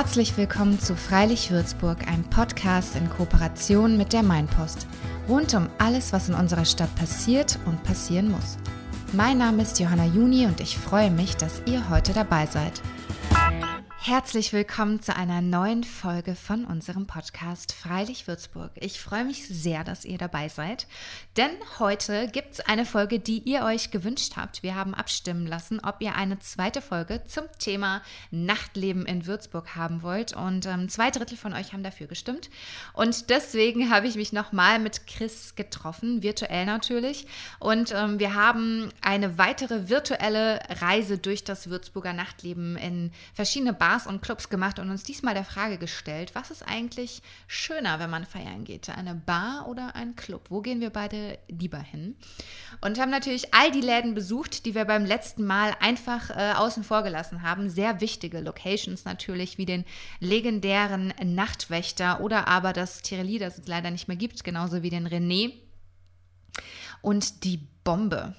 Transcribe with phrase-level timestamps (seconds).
[0.00, 4.86] Herzlich willkommen zu Freilich Würzburg, einem Podcast in Kooperation mit der Mainpost.
[5.28, 8.58] Rund um alles, was in unserer Stadt passiert und passieren muss.
[9.12, 12.80] Mein Name ist Johanna Juni und ich freue mich, dass ihr heute dabei seid.
[14.08, 18.70] Herzlich willkommen zu einer neuen Folge von unserem Podcast Freilich Würzburg.
[18.76, 20.86] Ich freue mich sehr, dass ihr dabei seid,
[21.36, 24.62] denn heute gibt es eine Folge, die ihr euch gewünscht habt.
[24.62, 30.00] Wir haben abstimmen lassen, ob ihr eine zweite Folge zum Thema Nachtleben in Würzburg haben
[30.00, 32.48] wollt und ähm, zwei Drittel von euch haben dafür gestimmt
[32.94, 37.26] und deswegen habe ich mich nochmal mit Chris getroffen, virtuell natürlich
[37.58, 43.97] und ähm, wir haben eine weitere virtuelle Reise durch das Würzburger Nachtleben in verschiedene Bars
[43.98, 48.10] Bars und Clubs gemacht und uns diesmal der Frage gestellt, was ist eigentlich schöner, wenn
[48.10, 48.88] man feiern geht?
[48.90, 50.46] Eine Bar oder ein Club?
[50.50, 52.16] Wo gehen wir beide lieber hin?
[52.80, 56.84] Und haben natürlich all die Läden besucht, die wir beim letzten Mal einfach äh, außen
[56.84, 57.70] vor gelassen haben.
[57.70, 59.84] Sehr wichtige Locations natürlich, wie den
[60.20, 65.08] legendären Nachtwächter oder aber das Tireli, das es leider nicht mehr gibt, genauso wie den
[65.08, 65.54] René
[67.02, 68.36] und die Bombe.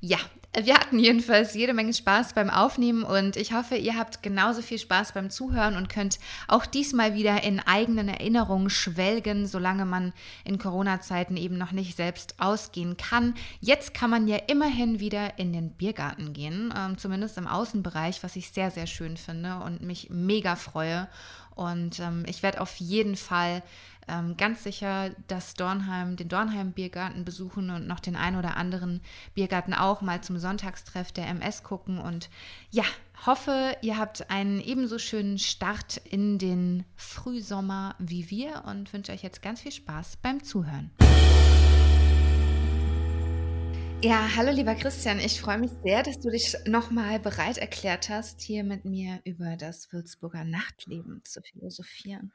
[0.00, 0.18] Ja,
[0.54, 4.78] wir hatten jedenfalls jede Menge Spaß beim Aufnehmen und ich hoffe, ihr habt genauso viel
[4.78, 6.18] Spaß beim Zuhören und könnt
[6.48, 10.12] auch diesmal wieder in eigenen Erinnerungen schwelgen, solange man
[10.44, 13.34] in Corona-Zeiten eben noch nicht selbst ausgehen kann.
[13.60, 18.34] Jetzt kann man ja immerhin wieder in den Biergarten gehen, ähm, zumindest im Außenbereich, was
[18.34, 21.08] ich sehr, sehr schön finde und mich mega freue.
[21.58, 23.64] Und ähm, ich werde auf jeden Fall
[24.06, 29.00] ähm, ganz sicher das Dornheim, den Dornheim Biergarten besuchen und noch den ein oder anderen
[29.34, 31.98] Biergarten auch mal zum Sonntagstreff der MS gucken.
[31.98, 32.30] Und
[32.70, 32.84] ja,
[33.26, 39.24] hoffe, ihr habt einen ebenso schönen Start in den Frühsommer wie wir und wünsche euch
[39.24, 40.92] jetzt ganz viel Spaß beim Zuhören.
[44.00, 48.40] Ja, hallo lieber Christian, ich freue mich sehr, dass du dich nochmal bereit erklärt hast,
[48.40, 52.32] hier mit mir über das Würzburger Nachtleben zu philosophieren.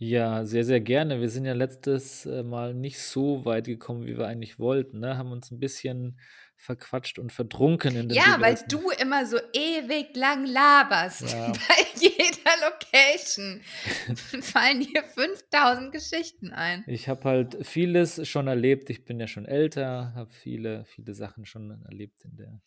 [0.00, 1.20] Ja, sehr, sehr gerne.
[1.20, 5.18] Wir sind ja letztes äh, Mal nicht so weit gekommen, wie wir eigentlich wollten, ne?
[5.18, 6.20] Haben uns ein bisschen
[6.58, 11.32] verquatscht und verdrunken in den Ja, weil du immer so ewig lang laberst.
[11.32, 11.52] Ja.
[11.68, 13.62] Bei jeder Location
[14.42, 16.84] fallen dir 5000 Geschichten ein.
[16.88, 18.90] Ich habe halt vieles schon erlebt.
[18.90, 22.60] Ich bin ja schon älter, habe viele, viele Sachen schon erlebt in der,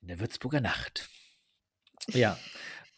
[0.00, 1.08] in der Würzburger Nacht.
[2.08, 2.38] Ja.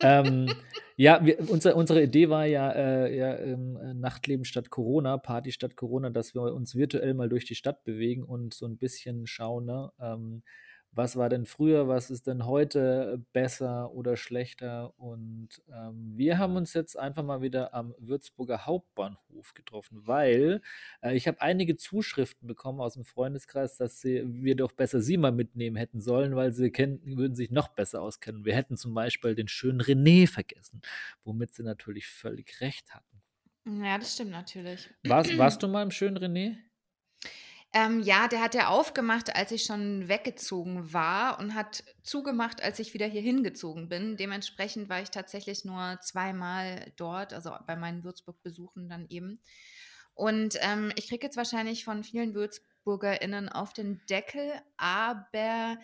[0.00, 0.48] Ähm,
[0.96, 5.76] ja, wir, unser, unsere Idee war ja, äh, ja ähm, Nachtleben statt Corona, Party statt
[5.76, 9.66] Corona, dass wir uns virtuell mal durch die Stadt bewegen und so ein bisschen schauen,
[9.66, 10.42] ne, ähm,
[10.96, 14.98] was war denn früher, was ist denn heute besser oder schlechter.
[14.98, 20.62] Und ähm, wir haben uns jetzt einfach mal wieder am Würzburger Hauptbahnhof getroffen, weil
[21.02, 25.18] äh, ich habe einige Zuschriften bekommen aus dem Freundeskreis, dass sie, wir doch besser sie
[25.18, 28.46] mal mitnehmen hätten sollen, weil sie kennen, würden sich noch besser auskennen.
[28.46, 30.80] Wir hätten zum Beispiel den schönen René vergessen,
[31.24, 33.22] womit sie natürlich völlig recht hatten.
[33.66, 34.88] Ja, das stimmt natürlich.
[35.02, 36.56] Warst, warst du mal im schönen René?
[37.72, 42.78] Ähm, ja, der hat ja aufgemacht, als ich schon weggezogen war und hat zugemacht, als
[42.78, 44.16] ich wieder hier hingezogen bin.
[44.16, 49.40] Dementsprechend war ich tatsächlich nur zweimal dort, also bei meinen Würzburg-Besuchen dann eben.
[50.14, 55.76] Und ähm, ich kriege jetzt wahrscheinlich von vielen WürzburgerInnen auf den Deckel, aber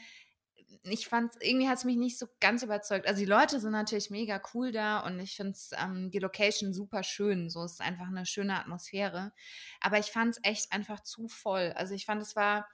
[0.82, 3.06] ich fand, irgendwie hat es mich nicht so ganz überzeugt.
[3.06, 7.02] Also die Leute sind natürlich mega cool da und ich finde ähm, die Location super
[7.02, 7.50] schön.
[7.50, 9.32] So ist einfach eine schöne Atmosphäre.
[9.80, 11.72] Aber ich fand es echt einfach zu voll.
[11.76, 12.66] Also ich fand, es war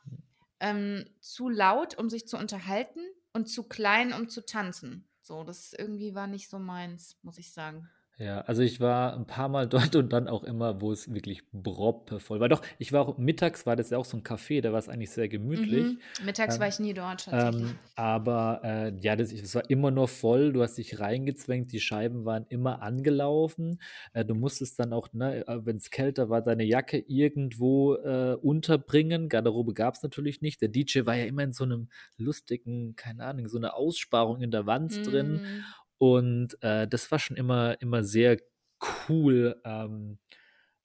[0.61, 3.01] ähm, zu laut, um sich zu unterhalten
[3.33, 5.09] und zu klein, um zu tanzen.
[5.23, 7.91] So, das irgendwie war nicht so meins, muss ich sagen.
[8.19, 11.43] Ja, also ich war ein paar Mal dort und dann auch immer, wo es wirklich
[11.53, 12.49] proppevoll war.
[12.49, 14.89] Doch, ich war auch mittags, war das ja auch so ein Café, da war es
[14.89, 15.85] eigentlich sehr gemütlich.
[15.85, 16.25] Mhm.
[16.25, 17.71] Mittags Ähm, war ich nie dort tatsächlich.
[17.71, 20.53] ähm, aber äh, ja, das, es war immer nur voll.
[20.53, 23.81] Du hast dich reingezwängt, die Scheiben waren immer angelaufen.
[24.13, 28.35] Äh, du musstest dann auch, ne, äh, wenn es kälter war, deine Jacke irgendwo äh,
[28.35, 29.29] unterbringen.
[29.29, 30.61] Garderobe gab es natürlich nicht.
[30.61, 34.51] Der DJ war ja immer in so einem lustigen, keine Ahnung, so eine Aussparung in
[34.51, 35.41] der Wand drin.
[35.99, 38.39] Und äh, das war schon immer, immer sehr
[39.09, 39.61] cool.
[39.65, 40.19] Ähm,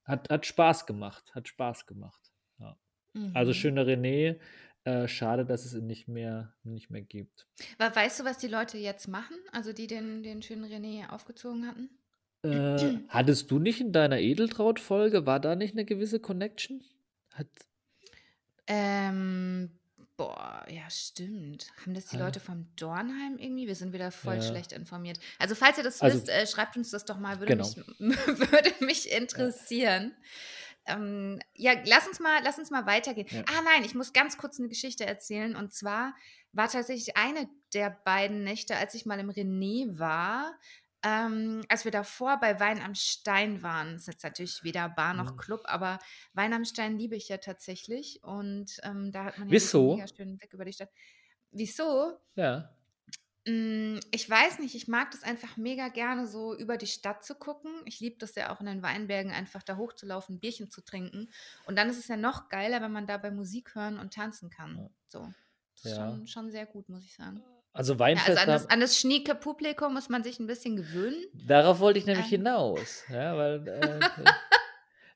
[0.06, 2.34] hat, hat Spaß gemacht, hat Spaß gemacht.
[2.60, 2.78] Ja.
[3.34, 3.60] Also Mhm.
[3.60, 4.40] schöner René,
[4.86, 7.48] äh, schade, dass es ihn nicht mehr, nicht mehr gibt.
[7.78, 9.38] Aber weißt du, was die Leute jetzt machen?
[9.52, 11.90] Also die den, den schönen René aufgezogen hatten?
[12.46, 16.84] Äh, hattest du nicht in deiner Edeltraut-Folge, war da nicht eine gewisse Connection?
[17.34, 17.48] Hat,
[18.68, 19.72] Ähm,
[20.18, 21.68] boah, ja, stimmt.
[21.82, 23.68] Haben das die Leute vom Dornheim irgendwie?
[23.68, 25.20] Wir sind wieder voll ja, schlecht informiert.
[25.40, 27.68] Also, falls ihr das also wisst, äh, schreibt uns das doch mal, würde genau.
[27.68, 27.78] mich,
[28.28, 30.14] würde mich Ja, interessieren.
[30.86, 33.28] Ähm, ja, lass uns mal, lass uns mal weitergehen.
[33.32, 33.44] ja.
[33.48, 35.56] Ah nein, ich muss ganz kurz eine Geschichte erzählen.
[35.56, 36.14] Und zwar
[36.52, 40.54] war tatsächlich eine der beiden Nächte, als ich mal im René war,
[41.04, 45.36] ähm, als wir davor bei Wein am Stein waren, ist jetzt natürlich weder Bar noch
[45.36, 45.38] Mhm.
[45.38, 46.00] Club, aber
[46.34, 48.24] Wein am Stein liebe ich ja tatsächlich.
[48.24, 49.84] Und ähm, da hat man ja Wieso?
[49.96, 50.92] mega schönen Blick über die Stadt.
[51.52, 52.20] Wieso?
[52.36, 52.76] Ja.
[53.46, 57.36] Mm, Ich weiß nicht, ich mag das einfach mega gerne, so über die Stadt zu
[57.36, 57.72] gucken.
[57.86, 61.30] Ich liebe das ja auch in den Weinbergen, einfach da hochzulaufen, ein Bierchen zu trinken.
[61.66, 64.86] Und dann ist es ja noch geiler, wenn man dabei Musik hören und tanzen kann.
[65.08, 65.34] So.
[65.76, 65.96] Das ist Ja.
[65.96, 67.44] schon, schon sehr gut, muss ich sagen.
[67.74, 70.48] Also Ja, also Weinfest, an das, da, an das schnieke Publikum muss man sich ein
[70.48, 71.18] bisschen gewöhnen.
[71.48, 72.38] darauf wollte ich nämlich Ähm.
[72.40, 73.04] hinaus.
[73.10, 74.00] Ja, weil, äh,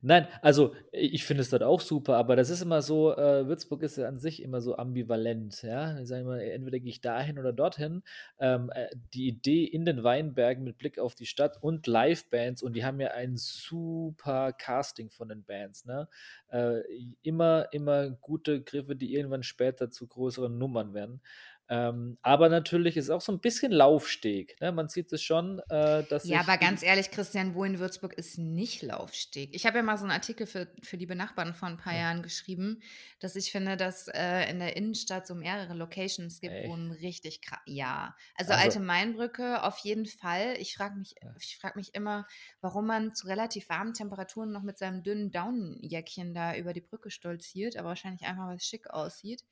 [0.01, 3.83] nein, also ich finde es dort auch super, aber das ist immer so, äh, Würzburg
[3.83, 5.61] ist ja an sich immer so ambivalent.
[5.61, 8.01] Ja, ich sage immer, entweder gehe ich dahin oder dorthin.
[8.39, 12.73] Ähm, äh, die Idee in den Weinbergen mit Blick auf die Stadt und Livebands und
[12.73, 15.85] die haben ja ein super Casting von den Bands.
[15.85, 16.07] Ne?
[16.49, 16.81] Äh,
[17.21, 21.21] immer, immer gute Griffe, die irgendwann später zu größeren Nummern werden.
[21.69, 24.55] Ähm, aber natürlich ist auch so ein bisschen Laufsteg.
[24.61, 24.71] Ne?
[24.71, 28.37] Man sieht es schon, äh, dass Ja, aber ganz ehrlich, Christian, wo in Würzburg ist
[28.37, 29.53] nicht Laufsteg?
[29.53, 31.99] Ich habe ja mal so einen Artikel für, für liebe Nachbarn vor ein paar Ja.
[31.99, 32.81] Jahren geschrieben,
[33.19, 37.41] dass ich finde, dass äh, in der Innenstadt so mehrere Locations gibt, wo ein richtig
[37.41, 37.59] krass.
[37.65, 40.55] Ja, also, Also- alte Mainbrücke auf jeden Fall.
[40.59, 41.35] Ich frage mich, Ja.
[41.39, 42.25] ich frag mich immer,
[42.61, 47.09] warum man zu relativ warmen Temperaturen noch mit seinem dünnen Daunenjäckchen da über die Brücke
[47.11, 49.43] stolziert, aber wahrscheinlich einfach, weil es schick aussieht.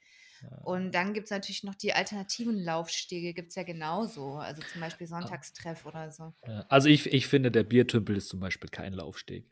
[0.64, 4.36] Und dann gibt es natürlich noch die alternativen Laufstege, gibt es ja genauso.
[4.36, 6.34] Also zum Beispiel Sonntagstreff oder so.
[6.70, 9.46] Also ich, ich finde, der Biertümpel ist zum Beispiel kein Laufsteg.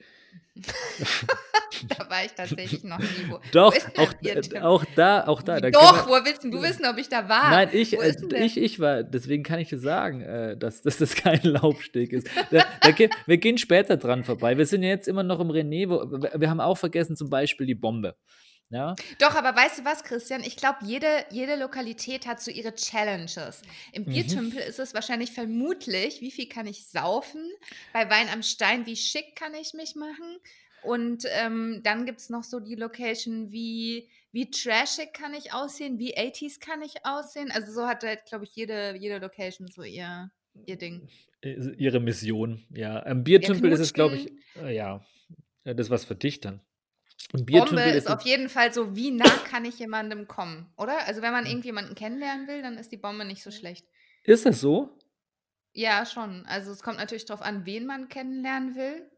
[1.98, 3.06] Da war ich tatsächlich noch nie.
[3.28, 5.60] Wo, Doch, wo auch, äh, auch da, auch da.
[5.60, 7.50] da Doch, wir- woher willst du wissen, ob ich da war?
[7.50, 10.98] Nein, ich, Wo äh, ich, ich war, deswegen kann ich dir sagen, äh, dass, dass
[10.98, 12.28] das kein Laufsteg ist.
[12.52, 14.58] Da, da, ge- wir gehen später dran vorbei.
[14.58, 16.10] Wir sind ja jetzt immer noch im René, wo,
[16.40, 18.16] wir haben auch vergessen zum Beispiel die Bombe.
[18.70, 20.42] Ja, Doch, aber weißt du was, Christian?
[20.42, 23.62] Ich glaube, jede, jede Lokalität hat so ihre Challenges.
[23.92, 24.10] Im Mhm.
[24.10, 27.44] Biertümpel ist es wahrscheinlich vermutlich, wie viel kann ich saufen?
[27.94, 30.38] Bei Wein am Stein, wie schick kann ich mich machen?
[30.82, 36.00] Und ähm, dann gibt es noch so die Location, wie, wie trashig kann ich aussehen,
[36.00, 37.52] wie 80s kann ich aussehen.
[37.52, 40.32] Also so hat halt, glaube ich, jede, jede Location so ihr,
[40.66, 41.08] ihr Ding.
[41.42, 42.66] äh, ihre Mission.
[42.72, 44.32] Ja, im Biertümpel ist es, glaube ich,
[44.62, 45.06] äh, ja,
[45.64, 46.60] das ist was für dich dann.
[47.32, 51.08] Bombe ist auf jeden Fall so, wie nah kann ich jemandem kommen, oder?
[51.08, 51.52] Also wenn man Hm.
[51.52, 53.86] irgendjemanden kennenlernen will, dann ist die Bombe nicht so schlecht.
[54.24, 54.98] Ist das so?
[55.74, 56.46] Ja, schon.
[56.46, 59.10] Also es kommt natürlich darauf an, wen man kennenlernen will.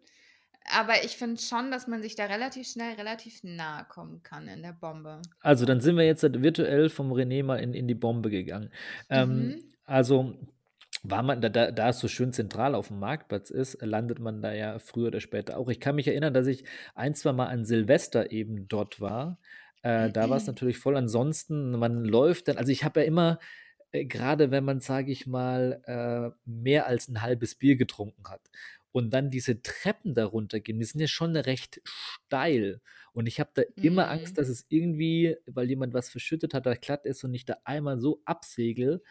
[0.71, 4.63] Aber ich finde schon, dass man sich da relativ schnell, relativ nahe kommen kann in
[4.63, 5.21] der Bombe.
[5.41, 8.71] Also, dann sind wir jetzt virtuell vom René mal in, in die Bombe gegangen.
[9.09, 9.63] Ähm, Mhm.
[9.83, 10.33] Also,
[11.09, 14.41] war man, da, da, da es so schön zentral auf dem Marktplatz ist, landet man
[14.41, 15.69] da ja früher oder später auch.
[15.69, 16.65] Ich kann mich erinnern, dass ich
[16.95, 19.39] ein, zwei Mal an Silvester eben dort war.
[19.83, 20.97] Äh, da war es natürlich voll.
[20.97, 23.39] Ansonsten, man läuft dann, also ich habe ja immer,
[23.91, 28.41] äh, gerade wenn man, sage ich mal, äh, mehr als ein halbes Bier getrunken hat
[28.91, 32.81] und dann diese Treppen darunter gehen, die sind ja schon recht steil.
[33.13, 34.09] Und ich habe da immer Mhm.
[34.09, 37.57] Angst, dass es irgendwie, weil jemand was verschüttet hat, da glatt ist und ich da
[37.63, 39.01] einmal so absegel.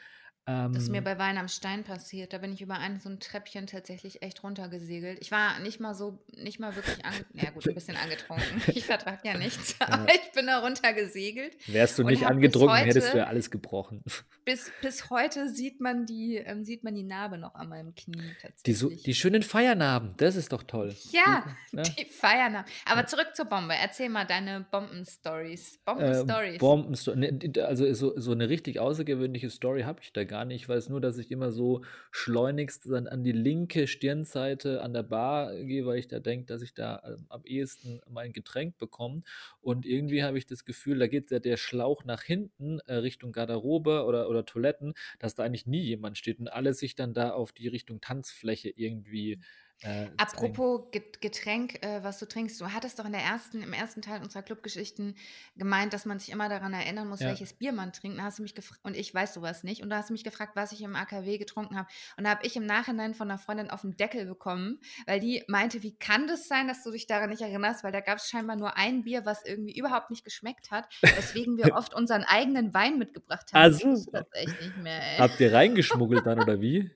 [0.46, 2.34] Das ist mir Ähm, bei Wein am Stein passiert.
[2.34, 5.18] Da bin ich über ein so ein Treppchen tatsächlich echt runtergesegelt.
[5.22, 8.44] Ich war nicht mal so, nicht mal wirklich ange ja gut, ein bisschen angetrunken.
[8.74, 11.56] Ich vertrage ja nichts, aber ich bin da runtergesegelt.
[11.68, 14.02] wärst du nicht angetrunken, hättest du heute- ja alles gebrochen.
[14.44, 18.18] Bis, bis heute sieht man die, ähm, sieht man die Narbe noch an meinem Knie
[18.66, 19.02] Die, so, tatsächlich.
[19.04, 20.94] die schönen Feiernarben, das ist doch toll.
[21.12, 21.82] Ja, Die, ne?
[21.98, 22.66] Die Feiernamen.
[22.84, 23.74] Aber zurück zur Bombe.
[23.80, 25.76] Erzähl mal deine Bomben-Stories.
[25.76, 26.60] Äh, Bomben-Stories.
[26.60, 30.62] Bombensto- ne, die- also so, so eine richtig außergewöhnliche Story habe ich da gar nicht.
[30.62, 35.02] Ich weiß nur, dass ich immer so schleunigst dann an die linke Stirnseite an der
[35.02, 39.22] Bar gehe, weil ich da denke, dass ich da ähm, am ehesten mein Getränk bekomme.
[39.60, 43.32] Und irgendwie habe ich das Gefühl, da geht ja der Schlauch nach hinten äh, Richtung
[43.32, 47.30] Garderobe oder, oder Toiletten, dass da eigentlich nie jemand steht und alle sich dann da
[47.30, 49.40] auf die Richtung Tanzfläche irgendwie
[49.84, 50.08] äh.
[50.16, 52.60] Apropos Get- Getränk, äh, was du trinkst.
[52.60, 55.16] Du hattest doch in der ersten, im ersten Teil unserer Clubgeschichten
[55.56, 57.28] gemeint, dass man sich immer daran erinnern muss, Ja.
[57.28, 58.18] welches Bier man trinkt.
[58.18, 59.82] Da hast du mich und ich weiß sowas nicht.
[59.82, 61.88] Und da hast du mich gefragt, was ich im AKW getrunken habe.
[62.16, 65.44] Und da habe ich im Nachhinein von einer Freundin auf den Deckel bekommen, weil die
[65.48, 67.84] meinte, wie kann das sein, dass du dich daran nicht erinnerst?
[67.84, 71.56] Weil da gab es scheinbar nur ein Bier, was irgendwie überhaupt nicht geschmeckt hat, weswegen
[71.58, 73.62] wir oft unseren eigenen Wein mitgebracht haben.
[73.62, 75.18] Also, ich das echt nicht mehr, ey.
[75.18, 76.90] Habt ihr reingeschmuggelt dann oder wie?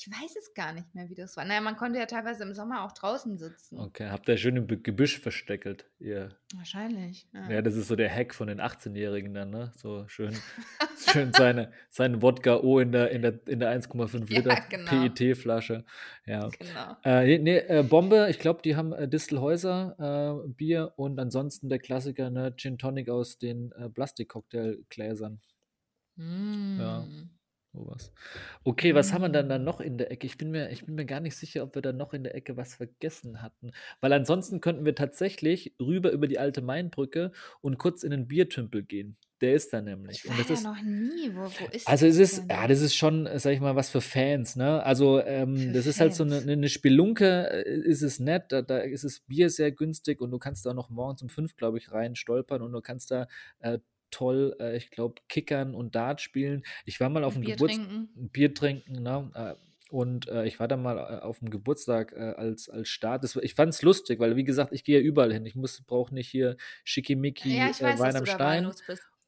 [0.00, 1.44] Ich weiß es gar nicht mehr, wie das war.
[1.44, 3.78] Naja, man konnte ja teilweise im Sommer auch draußen sitzen.
[3.78, 6.30] Okay, habt ihr schön im Gebüsch versteckelt, ihr.
[6.54, 7.28] Wahrscheinlich.
[7.34, 7.50] Ja.
[7.50, 9.72] Ja, das ist so der Hack von den 18-Jährigen dann, ne?
[9.76, 10.34] So schön,
[10.96, 14.90] schön seine, seine Wodka O in der, in der, in der 1,5 Ja, Liter genau.
[14.90, 15.84] PET-Flasche.
[16.24, 16.48] Ja.
[16.48, 16.96] Genau.
[17.04, 21.78] Äh, nee, äh, Bombe, ich glaube, die haben äh, Distelhäuser äh, Bier und ansonsten der
[21.78, 25.42] Klassiker, ne, Gin Tonic aus den äh, Plastikcocktailgläsern.
[26.16, 26.80] Mm.
[27.74, 28.12] Sowas.
[28.64, 29.64] Okay, was haben wir dann da mm.
[29.64, 30.26] noch in der Ecke?
[30.26, 32.34] Ich bin mir ich bin mir gar nicht sicher, ob wir da noch in der
[32.34, 33.70] Ecke was vergessen hatten.
[34.00, 38.82] Weil ansonsten könnten wir tatsächlich rüber über die alte Mainbrücke und kurz in den Biertümpel
[38.82, 39.16] gehen.
[39.40, 40.24] Der ist da nämlich.
[40.24, 41.34] Ich war Und das da ist noch nie.
[41.34, 42.50] Wo wo ist also es ist denn?
[42.50, 44.82] ja, das ist schon, sage ich mal, was für Fans, ne?
[44.84, 46.56] Also, ähm, Für das ist halt so 'ne Fans.
[46.56, 50.38] 'ne Spelunke, äh, ist es nett, da da ist das Bier sehr günstig und du
[50.38, 53.28] kannst da noch morgens um 5, glaube ich, rein stolpern und du kannst da,
[53.60, 53.78] äh,
[54.10, 56.62] toll, äh, ich glaube, kickern und Dart spielen.
[56.84, 58.10] Ich war mal Und auf'm Bier Geburts trinken.
[58.14, 59.30] Bier trinken, ne?
[59.34, 59.54] Äh,
[59.90, 63.24] und, äh, ich war da mal, äh, auf'm Geburtstag, äh, als als Start.
[63.24, 65.46] Das war ich fand's lustig, weil wie gesagt, ich gehe ja überall hin.
[65.46, 66.56] Ich muss brauche nicht hier
[67.42, 68.74] Ja, schickimicki, ich äh, weiß, Wein dass am Stein.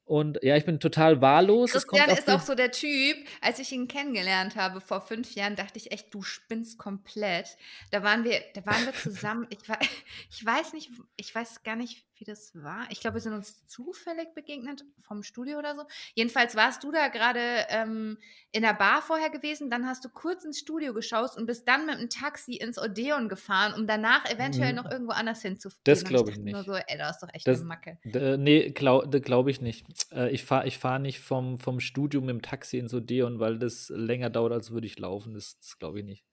[0.05, 1.75] Und ja, ich bin total wahllos.
[1.75, 5.01] Es kommt Christian auf ist auch so der Typ als ich ihn kennengelernt habe vor
[5.01, 7.57] 5 Jahren, dachte ich echt: „Du spinnst komplett.“
[7.91, 9.77] Da waren wir da waren wir zusammen ich wei
[10.29, 12.87] ich weiß nicht ich weiß gar nicht, wie das war.
[12.91, 15.83] Ich glaube, wir sind uns zufällig begegnet vom Studio oder so.
[16.15, 18.17] Jedenfalls warst du da grade, ähm,
[18.51, 21.89] in der Bar vorher gewesen, dann hast du kurz ins Studio geschaust und bist dann
[21.89, 24.91] mit'm Taxi ins Odeon gefahren, um danach eventuell noch Mhm.
[24.91, 25.81] irgendwo anders hinzugehen.
[25.85, 26.65] Das Und ich glaube ich dachte nur nicht.
[26.65, 29.85] so: „Ey, du hast doch echt Das Macke.“ d ne, glau d glaube ich nicht.
[30.13, 33.89] Äh, ich fahre ich fahre nicht vom vom Studio mit'm Taxi ins Odeon, weil das
[33.95, 35.33] länger dauert, als würde ich laufen.
[35.35, 36.23] Das das glaube ich nicht.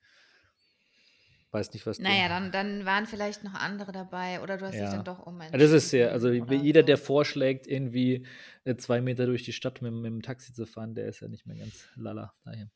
[1.55, 4.81] Weiß nicht, was du ja, dann dann waren vielleicht noch andere dabei oder du hast
[4.81, 5.05] dich dann Ja.
[5.05, 5.19] doch
[5.53, 7.05] Ja, das ist sehr umentschieden also jeder, der so.
[7.05, 8.27] vorschlägt, irgendwie,
[8.65, 11.45] äh, 2 Meter durch die Stadt mit mit'm Taxi zu fahren, der ist ja nicht
[11.47, 12.33] mehr ganz lala.
[12.47, 12.67] Ja.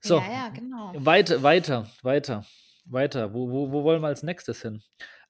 [0.00, 0.94] So, Ja, ja, genau.
[0.94, 2.44] weite weiter, weiter,
[2.86, 3.34] weiter.
[3.34, 4.82] Wo wo wo wollen wir als Nächstes hin?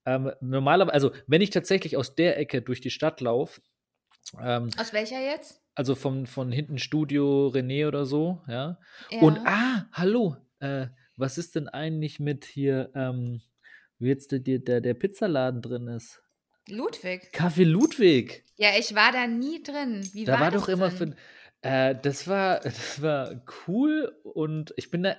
[0.07, 3.63] Ähm, normalerw also, wenn ich tatsächlich aus der Ecke durch die Stadt laufe,
[4.43, 5.63] ähm Aus welcher jetzt?
[5.77, 8.79] also von von hinten Studio René oder so, ja?
[9.21, 9.47] Und Ja.
[9.47, 10.89] ah, hallo, äh,
[11.23, 13.43] was ist denn eigentlich mit hier, ähm,
[14.01, 16.23] wie jetzt der der der Pizzaladen drin ist?
[16.69, 17.33] Ludwig.
[17.33, 18.45] Café Ludwig.
[18.59, 20.11] Ja, ich war da nie drin.
[20.13, 21.15] Wie Da war war das doch immer für
[21.63, 25.17] äh, das war das war cool und ich bin da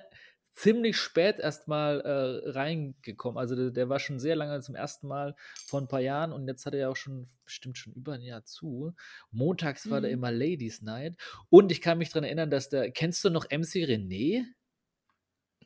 [0.56, 3.38] ziemlich spät erst mal, äh, reingekommen.
[3.38, 5.08] Also, der der war schon sehr lange zum 1.
[5.08, 5.34] Mal
[5.64, 8.22] vor 'n paar Jahren und jetzt hat er ja auch schon bestimmt schon über 'n
[8.22, 8.92] Jahr zu.
[9.32, 10.08] Montags war da Mhm.
[10.08, 11.16] immer Ladies Night
[11.50, 14.44] und ich kann mich dran erinnern, dass der kennst du noch MC René?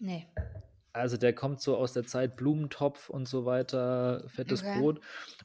[0.01, 0.29] Ne.
[0.95, 4.69] Also, der kommt so aus der Zeit Blumentopf und so weiter, Fettes Okay.
[4.71, 5.01] Brot.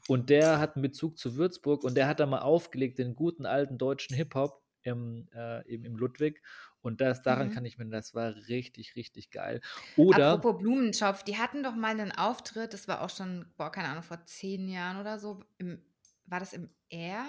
[0.06, 3.44] Und der hat 'n Bezug zu Würzburg und der hat da mal aufgelegt, den guten
[3.46, 6.42] alten deutschen Hip-Hop im äh, eben im Ludwig.
[6.80, 7.50] Und das daran Mhm.
[7.50, 9.60] kann ich mich das war richtig, richtig geil.
[9.96, 13.88] Oder Apropos Blumentopf, die hatten doch mal 'nen Auftritt, das war auch schon, boah, keine
[13.88, 15.82] Ahnung, vor 10 Jahren oder so, im
[16.26, 17.24] war das im Air?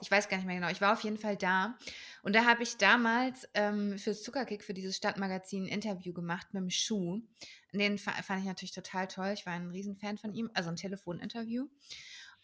[0.00, 0.70] Ich weiß gar nicht mehr genau.
[0.70, 1.76] Ich war auf jeden Fall da
[2.22, 6.70] und da habe ich damals, ähm, fürs Zuckerkick, für dieses Stadtmagazin 'n Interview gemacht mit'm
[6.70, 7.20] Schuh.
[7.72, 9.30] Den fa fand ich natürlich total toll.
[9.34, 11.66] Ich war 'n Riesenfan von ihm, also 'n Telefoninterview.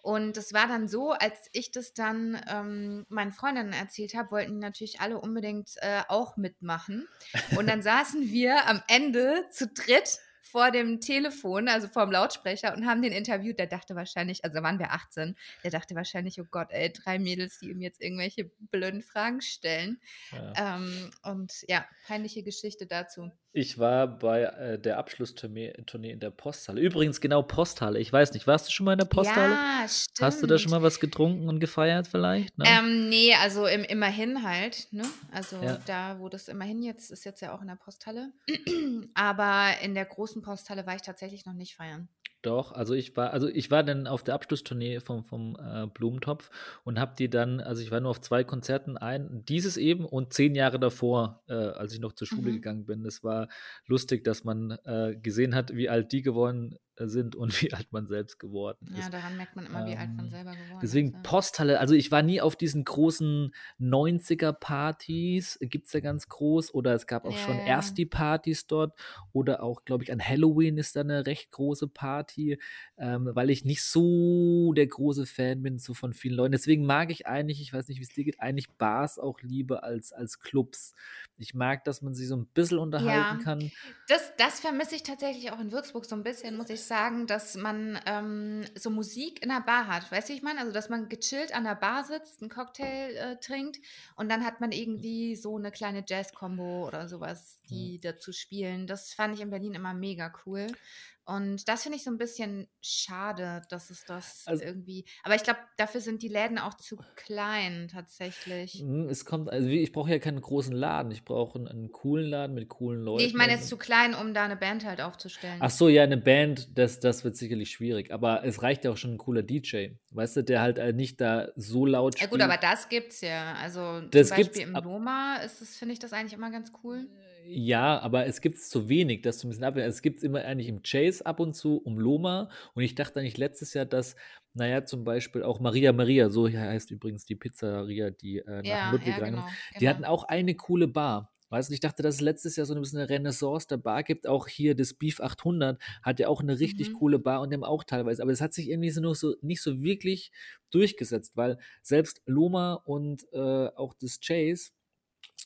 [0.02, 4.54] Und das war dann so, als ich das dann, ähm, meinen Freundinnen erzählt habe, wollten
[4.54, 7.08] die natürlich alle unbedingt, äh, auch mitmachen.
[7.50, 10.18] Und dann saßen wir am Ende zu dritt
[10.50, 13.58] vor dem Telefon, also vorm Lautsprecher und haben den interviewt.
[13.58, 17.18] Der dachte wahrscheinlich also, da waren wir 18, der dachte wahrscheinlich: „Oh Gott, ey, 3
[17.18, 20.00] Mädels, die ihm jetzt irgendwelche blöden Fragen stellen.“
[20.32, 20.56] Ja.
[20.56, 23.30] Ähm, und ja, peinliche Geschichte dazu.
[23.52, 26.80] Ich war bei, äh, der Abschlusstournee Tournee in der Posthalle.
[26.80, 27.98] Übrigens genau Posthalle.
[27.98, 29.54] Ich weiß nicht, warst du schon mal in der Posthalle?
[29.54, 29.86] Ja,
[30.20, 30.70] Hast du da schon stimmt.
[30.70, 32.64] mal was getrunken und gefeiert vielleicht, ne?
[32.68, 35.02] Ähm, ne, also im Immerhin halt, ne?
[35.32, 35.78] Also Ja.
[35.86, 38.32] da, wo das Immerhin jetzt ist jetzt ja auch in der Posthalle.
[39.14, 42.08] Aber in der großen Posthalle war ich tatsächlich noch nicht feiern.
[42.44, 46.48] Doch, also ich war also ich war dann auf der Abschlusstournee vom vom, äh, Blumentopf
[46.84, 50.32] und habe die dann also ich war nur auf 2 Konzerten, ein dieses eben und
[50.32, 52.54] 10 Jahre davor, äh, als ich noch zur Schule Mhm.
[52.54, 53.02] gegangen bin.
[53.04, 53.48] Das war
[53.86, 56.78] lustig, dass man, äh, gesehen hat, wie alt die geworden,
[57.08, 59.10] sind und wie alt man selbst geworden Ja, ist.
[59.10, 61.20] daran merkt man immer, wie alt man Ähm, selber geworden ist, deswegen ja.
[61.22, 67.06] Posthalle also ich war nie auf diesen großen 90er-Partys, gibt's ja ganz groß, oder es
[67.06, 67.60] gab auch Ja, schon ja.
[67.60, 68.98] Ersti-Partys dort
[69.32, 72.58] oder auch, glaube ich, an Halloween ist da 'ne recht große Party,
[72.98, 76.52] ähm, weil ich nicht so der große Fan bin so von vielen Leuten.
[76.52, 80.12] Deswegen mag ich eigentlich, ich weiß nicht, wie's dir geht, eigentlich Bars auch lieber als
[80.12, 80.94] als Clubs.
[81.36, 83.72] Ich mag, dass man sich so 'n bisschen unterhalten Ja, kann.
[84.08, 87.56] das das vermisse ich tatsächlich auch in Würzburg so 'n bisschen, muss ich sagen, dass
[87.56, 90.12] man, ähm, so Musik in der Bar hat.
[90.12, 90.60] Weißt du, ich meine?
[90.60, 93.78] Also, dass man gechillt an der Bar sitzt, 'n Cocktail, äh, trinkt
[94.16, 97.90] und dann hat man irgendwie so 'ne kleine Jazz-Combo oder so was, Mhm.
[97.90, 98.86] die dazu spielen.
[98.88, 100.76] Das fand ich in Berlin immer mega cool,
[101.24, 105.04] Und das finde ich so ein bisschen schade, dass es das Also irgendwie.
[105.22, 108.72] Aber ich glaube, dafür sind die Läden auch zu klein tatsächlich.
[108.80, 111.12] Hm, es kommt, also ich brauche ja keinen großen Laden.
[111.12, 113.36] Ich brauche einen, einen coolen Laden mit coolen Nee, ich Leuten.
[113.38, 115.58] meine jetzt zu klein, um da eine Band halt aufzustellen.
[115.60, 118.12] ach so, ja, eine Band, das, das wird sicherlich schwierig.
[118.12, 119.90] Aber es reicht ja auch schon ein cooler DJ.
[120.10, 122.64] Weißt du, der halt äh, nicht da so laut Ja gut, aber spielt.
[122.72, 123.54] das gibt's ja.
[123.54, 126.72] Also zum Das gibt's, Beispiel im Loma ist das, finde ich das eigentlich immer ganz
[126.82, 127.06] cool.
[127.52, 129.76] Ja, aber es gibt es zu wenig, das zu ein bisschen ab.
[129.76, 132.50] Es gibt es immer eigentlich im Chase ab und zu, um Loma.
[132.74, 134.16] Und ich dachte eigentlich letztes Jahr, dass,
[134.54, 138.84] naja, zum Beispiel auch Maria Maria, so heißt übrigens die Pizzeria, die äh, nach Ja,
[138.84, 140.12] Ludwig ja, reinkommt, genau, die hatten genau.
[140.12, 141.32] auch eine coole Bar.
[141.48, 144.04] Weißt du, ich dachte, dass es letztes Jahr so ein bisschen eine Renaissance der Bar
[144.04, 144.28] gibt.
[144.28, 146.94] Auch hier das Beef 800 hat ja auch eine richtig Mhm.
[146.94, 148.22] coole Bar und dem auch teilweise.
[148.22, 150.30] Aber es hat sich irgendwie so, noch so nicht so wirklich
[150.70, 153.38] durchgesetzt, weil selbst Loma und äh,
[153.74, 154.70] auch das Chase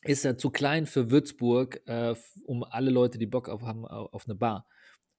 [0.03, 2.15] ist ja zu klein für Würzburg, äh,
[2.47, 4.67] um alle Leute, die Bock auf haben, au- auf eine Bar.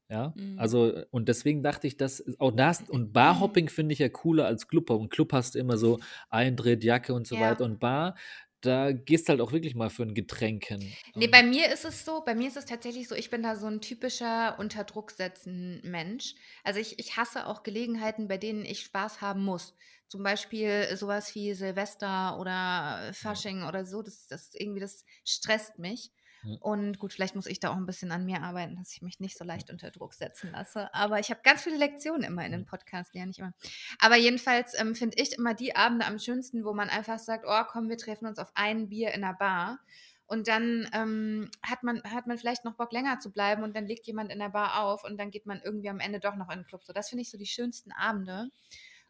[0.08, 0.60] Ja, Mhm.
[0.60, 4.68] also, und deswegen dachte ich, dass auch das und Barhopping finde ich ja cooler als
[4.68, 5.06] Clubhopping.
[5.06, 7.62] Und Club hast du immer so Eintritt, Jacke und so weiter.
[7.62, 7.66] Ja.
[7.66, 8.16] Und Bar,
[8.62, 10.94] da gehst halt auch wirklich mal für ein Getränk hin.
[11.14, 13.56] Nee, bei mir ist es so, bei mir ist es tatsächlich so, ich bin da
[13.56, 16.36] so ein typischer unter Druck setzen Mensch.
[16.64, 19.76] Also ich, ich hasse auch Gelegenheiten, bei denen ich Spaß haben muss.
[20.08, 23.14] Zum Beispiel sowas wie Silvester oder ja.
[23.14, 24.02] Fasching oder so.
[24.02, 26.12] Das, das irgendwie, das stresst mich.
[26.46, 26.58] Hm.
[26.62, 29.20] Und gut, vielleicht muss ich da auch ein bisschen an mir arbeiten, dass ich mich
[29.20, 30.94] nicht so leicht unter Druck setzen lasse.
[30.94, 32.68] Aber ich habe ganz viele Lektionen immer in dem Hm.
[32.68, 33.54] Podcast, lerne ich immer.
[34.00, 37.64] Aber jedenfalls ähm, finde ich immer die Abende am schönsten, wo man einfach sagt, oh
[37.68, 39.80] komm, wir treffen uns auf ein Bier in einer Bar.
[40.28, 43.86] Und dann ähm, hat, man, hat man vielleicht noch Bock, länger zu bleiben und dann
[43.86, 46.50] legt jemand in der Bar auf und dann geht man irgendwie am Ende doch noch
[46.50, 46.84] in den Club.
[46.84, 48.50] So, das finde ich so die schönsten Abende.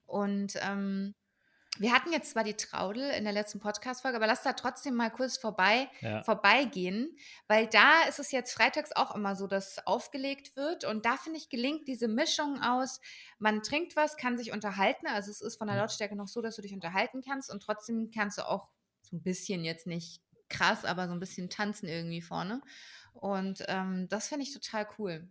[0.05, 1.15] Und ähm,
[1.77, 5.09] wir hatten jetzt zwar die Traudel in der letzten Podcast-Folge, aber lass da trotzdem mal
[5.11, 6.23] kurz vorbei, Ja.
[6.23, 7.17] vorbeigehen,
[7.47, 11.37] weil da ist es jetzt freitags auch immer so, dass aufgelegt wird und da finde
[11.39, 12.99] ich gelingt diese Mischung aus,
[13.39, 15.81] man trinkt was, kann sich unterhalten, also es ist von der Hm.
[15.81, 18.69] Lautstärke noch so, dass du dich unterhalten kannst und trotzdem kannst du auch
[19.01, 22.61] so ein bisschen jetzt nicht krass, aber so ein bisschen tanzen irgendwie vorne
[23.13, 25.29] und ähm, das finde ich total cool.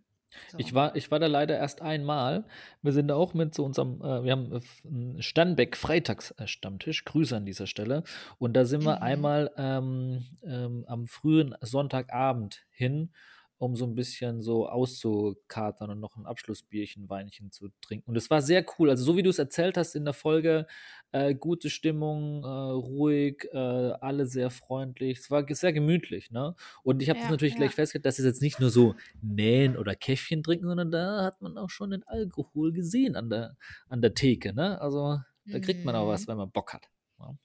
[0.57, 0.75] Ich So.
[0.75, 2.45] war, ich war da leider erst einmal.
[2.81, 7.05] Wir sind da auch mit zu unserem, äh, wir haben äh, einen Sternbeck Freitags-Stammtisch.
[7.05, 8.03] Grüße an dieser Stelle.
[8.39, 9.03] Und da sind wir Mhm.
[9.03, 13.11] einmal ähm, ähm, am frühen Sonntagabend hin,
[13.57, 18.09] um so ein bisschen so auszukatern und noch ein Abschlussbierchen, Weinchen zu trinken.
[18.09, 18.89] Und es war sehr cool.
[18.89, 20.67] Also so wie du es erzählt hast in der Folge,
[21.11, 25.19] äh, gute Stimmung, äh, ruhig, äh, alle sehr freundlich.
[25.19, 26.55] Es war sehr gemütlich, ne?
[26.83, 27.75] Und ich habe das Ja, natürlich gleich ja.
[27.75, 31.57] festgestellt, dass es jetzt nicht nur so nähen oder Käffchen trinken, sondern da hat man
[31.57, 33.57] auch schon den Alkohol gesehen an der,
[33.89, 34.81] an der Theke, ne?
[34.81, 35.19] Also
[35.51, 36.27] da kriegt man auch was, Mhm.
[36.27, 36.89] wenn man Bock hat.
[37.19, 37.35] Ja,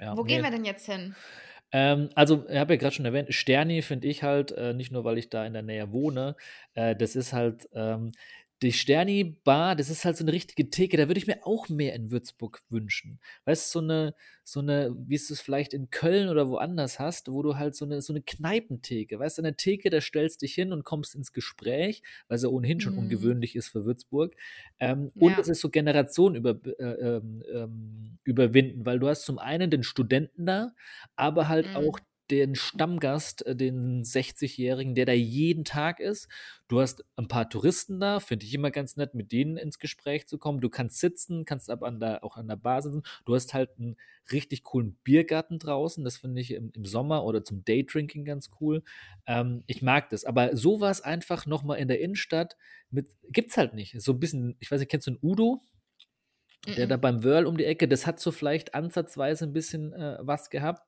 [0.00, 1.16] ja Wo gehen wir denn jetzt hin?
[1.72, 5.04] Ähm, also, ich habe ja gerade schon erwähnt, Sterni finde ich halt, äh, nicht nur,
[5.04, 6.36] weil ich da in der Nähe wohne,
[6.74, 8.12] äh, das ist halt, ähm,
[8.62, 11.94] die Sterni-Bar, das ist halt so eine richtige Theke, da würde ich mir auch mehr
[11.94, 13.20] in Würzburg wünschen.
[13.46, 17.30] Weißt du, so eine, so eine, wie es es vielleicht in Köln oder woanders hast,
[17.32, 20.54] wo du halt so eine, so eine Kneipentheke, weißt du, eine Theke, da stellst dich
[20.54, 22.94] hin und kommst ins Gespräch, weil es ja ohnehin schon Mhm.
[22.94, 24.34] ungewöhnlich ist für Würzburg.
[24.78, 25.48] Ähm, und es Ja.
[25.48, 26.82] ist so Generationen über, äh,
[27.16, 30.72] ähm, ähm, überwinden, weil du hast zum einen den Studenten da,
[31.16, 32.09] aber halt auch Mhm.
[32.30, 36.28] Den Stammgast, äh, den 60-Jährigen, der da jeden Tag ist.
[36.68, 40.28] Du hast ein paar Touristen da, finde ich immer ganz nett, mit denen ins Gespräch
[40.28, 40.60] zu kommen.
[40.60, 43.02] Du kannst sitzen, kannst aber an der, auch an der Bar sitzen.
[43.24, 43.96] Du hast halt einen
[44.30, 46.04] richtig coolen Biergarten draußen.
[46.04, 48.82] Das finde ich im, im Sommer oder zum Daydrinking ganz cool.
[49.26, 50.24] Ähm, ich mag das.
[50.24, 52.56] Aber sowas einfach nochmal in der Innenstadt
[52.90, 54.00] mit, gibt's halt nicht.
[54.00, 55.62] So ein bisschen, ich weiß nicht, kennst du einen Udo?
[56.76, 60.18] Der da beim Wörl um die Ecke, das hat so vielleicht ansatzweise ein bisschen äh,
[60.20, 60.86] was gehabt.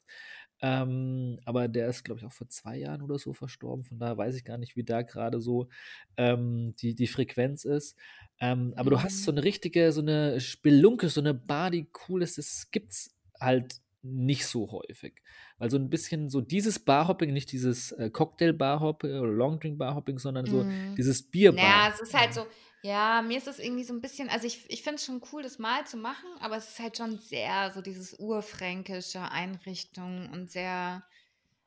[0.62, 3.84] Ähm, aber der ist, glaube ich, auch vor zwei Jahren oder so verstorben.
[3.84, 5.68] Von daher weiß ich gar nicht, wie da gerade so
[6.16, 7.98] ähm, die, die Frequenz ist.
[8.40, 9.32] Ähm, aber du hast so Mhm.
[9.32, 12.38] eine richtige, so eine Spelunke, so eine Bar, die cool ist.
[12.38, 15.20] Das gibt's halt nicht so häufig.
[15.58, 20.64] Weil so ein bisschen so dieses Barhopping, nicht dieses äh, Cocktail-Barhopping oder Longdrink-Barhopping, sondern so
[20.64, 20.96] Mhm.
[20.96, 21.92] dieses Naja, Bierbar.
[21.92, 22.46] es ist halt so,
[22.82, 25.42] ja, mir ist es irgendwie so ein bisschen, also ich, ich finde es schon cool,
[25.42, 30.50] das mal zu machen, aber es ist halt schon sehr so dieses urfränkische Einrichtung und
[30.50, 31.04] sehr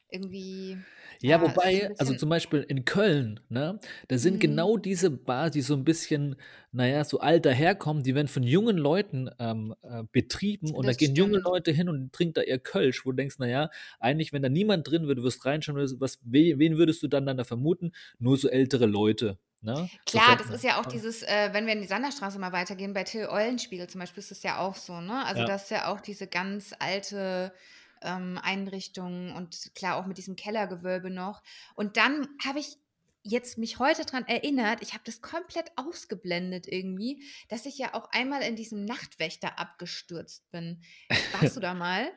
[0.09, 0.85] irgendwie,
[1.21, 4.39] Ja, ja, wobei, also zum Beispiel in Köln, ne, da sind mhm.
[4.39, 6.35] genau diese Bars, die so ein bisschen,
[6.71, 11.11] naja, so alt daherkommen, die werden von jungen Leuten ähm, äh, betrieben und da Das
[11.15, 11.39] gehen junge.
[11.43, 14.89] Leute hin und trinken da ihr Kölsch, wo du denkst, naja, eigentlich, wenn da niemand
[14.89, 17.91] drin wäre, du wirst reinschauen, was, we- wen würdest du dann, dann da vermuten?
[18.19, 19.89] Nur so ältere Leute, ne?
[20.05, 23.03] Klar, das ist ja auch dieses, äh, wenn wir in die Sanderstraße mal weitergehen, bei
[23.03, 25.25] Till Eulenspiegel zum Beispiel ist es ja auch so, ne?
[25.25, 25.45] Also Ja.
[25.45, 27.53] das ist ja auch diese ganz alte
[28.01, 31.41] ähm, Einrichtung und klar auch mit diesem Kellergewölbe noch.
[31.75, 32.77] Und dann habe ich
[33.27, 38.09] jetzt mich heute daran erinnert, ich habe das komplett ausgeblendet irgendwie, dass ich ja auch
[38.11, 40.81] einmal in diesem Nachtwächter abgestürzt bin.
[41.39, 42.07] Warst du da mal?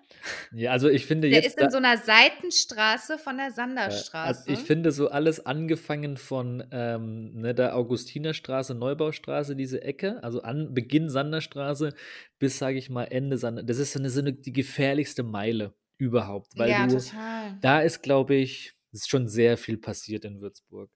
[0.53, 1.57] Ja, also ich finde Der jetzt.
[1.57, 4.53] ist in so einer Seitenstraße von der also Sanderstraße.
[4.53, 10.75] ich finde so alles angefangen von ähm, ne, der Augustinerstraße, Neubaustraße, diese Ecke, also an
[10.75, 11.95] Beginn Sanderstraße
[12.39, 13.63] bis, sage ich mal, Ende Sander.
[13.63, 17.59] Das ist so eine, so eine, die gefährlichste Meile überhaupt, weil ja, du, total.
[17.63, 20.91] da ist, glaube ich, ist schon sehr viel passiert in Würzburg.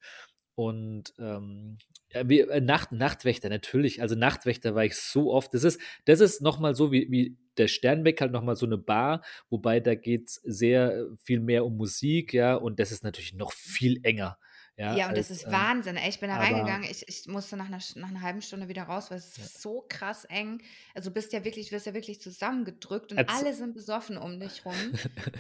[0.55, 1.79] Und ähm,
[2.11, 4.03] ja, wie, äh, Nacht, Nachtwächter, natürlich.
[4.03, 5.55] Also Nachtwächter war ich so oft.
[5.55, 9.23] Das ist, das ist nochmal so wie, wie der Sternbeck halt nochmal so eine Bar,
[9.51, 13.53] wobei da geht es sehr viel mehr um Musik, ja, und das ist natürlich noch
[13.53, 14.39] viel enger.
[14.77, 15.97] Ja, Ja, und das als, ist ähm, Wahnsinn.
[15.97, 18.85] Ey, ich bin da reingegangen, ich, ich musste nach einer, nach einer halben Stunde wieder
[18.85, 19.45] raus, weil es ja.
[19.45, 20.63] ist so krass eng.
[20.95, 24.17] Also du bist ja wirklich, du wirst ja wirklich zusammengedrückt und Erz alle sind besoffen
[24.17, 24.75] um dich rum.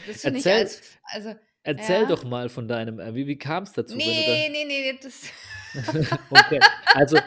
[0.07, 2.09] Bist du nicht als, also, erzähl ja?
[2.09, 3.96] doch mal von deinem, äh, wie, wie kam es dazu.
[3.96, 5.31] Nee, nee, nee, das.
[6.31, 6.61] Okay,
[6.94, 7.18] also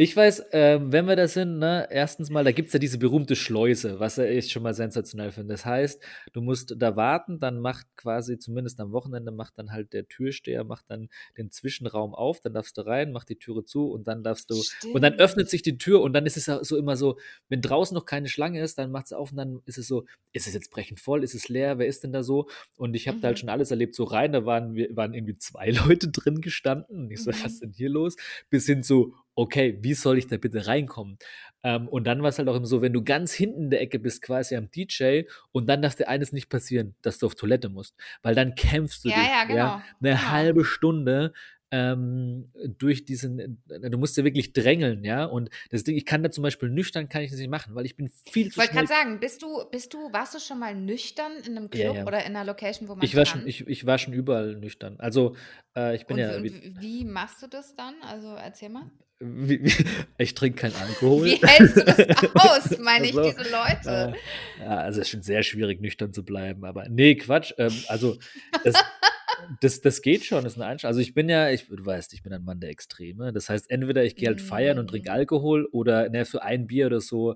[0.00, 2.98] ich weiß, ähm, wenn wir da sind, ne, erstens mal, da gibt es ja diese
[2.98, 5.54] berühmte Schleuse, was ich schon mal sensationell finde.
[5.54, 6.00] Das heißt,
[6.32, 10.62] du musst da warten, dann macht quasi, zumindest am Wochenende, macht dann halt der Türsteher,
[10.62, 14.22] macht dann den Zwischenraum auf, dann darfst du rein, macht die Türe zu und dann
[14.22, 15.50] darfst du, und dann öffnet Stimmt.
[15.50, 18.62] sich die Tür und dann ist es so immer so, wenn draußen noch keine Schlange
[18.62, 21.24] ist, dann macht es auf und dann ist es so, ist es jetzt brechend voll,
[21.24, 22.48] ist es leer, wer ist denn da so?
[22.76, 23.40] Und ich habe da halt Mhm.
[23.40, 27.10] schon alles erlebt, so rein, da waren, wir, waren irgendwie zwei Leute drin gestanden und
[27.10, 27.66] ich so, was ist Mhm.
[27.66, 28.14] denn hier los?
[28.48, 31.18] Bis hin zu, okay, wie soll ich da bitte reinkommen?
[31.62, 33.80] Ähm, und dann war es halt auch immer so, wenn du ganz hinten in der
[33.80, 35.22] Ecke bist, quasi am DJ,
[35.52, 39.04] und dann darf dir eines nicht passieren, dass du auf Toilette musst, weil dann kämpfst
[39.04, 39.82] du Ja, dich, ja, ja, genau.
[40.00, 40.30] eine Genau.
[40.30, 41.32] halbe Stunde
[41.70, 46.30] ähm, durch diesen, du musst ja wirklich drängeln, ja, und das Ding, ich kann da
[46.30, 48.70] zum Beispiel nüchtern, kann ich das nicht machen, weil ich bin viel Ich zu wollte
[48.70, 48.86] schnell.
[48.86, 51.96] gerade sagen, bist du, bist du, warst du schon mal nüchtern in einem Ja, Club
[51.96, 52.06] ja.
[52.06, 53.46] oder in einer Location, wo man Ich war schon, kann?
[53.46, 54.98] ich, ich war schon überall nüchtern.
[54.98, 55.36] Also,
[55.76, 58.02] äh, ich bin Und, ja, und wie, wie machst du das dann?
[58.02, 58.90] Also erzähl mal.
[59.20, 59.72] Wie, wie,
[60.18, 61.24] ich trinke keinen Alkohol.
[61.24, 61.98] Wie hältst du das
[62.34, 64.14] aus, meine ich, Also, diese Leute?
[64.58, 66.64] äh, ja, also es ist schon sehr schwierig, nüchtern zu bleiben.
[66.64, 67.52] Aber nee, Quatsch.
[67.58, 68.16] Ähm, also
[68.64, 68.74] das,
[69.60, 70.90] das, das geht schon, ist eine Einstellung.
[70.90, 73.32] Also ich bin ja, ich, du weißt, ich bin ein Mann der Extreme.
[73.32, 75.10] Das heißt, entweder ich gehe halt feiern und trinke.
[75.12, 77.34] Alkohol oder ne, für ein Bier oder so,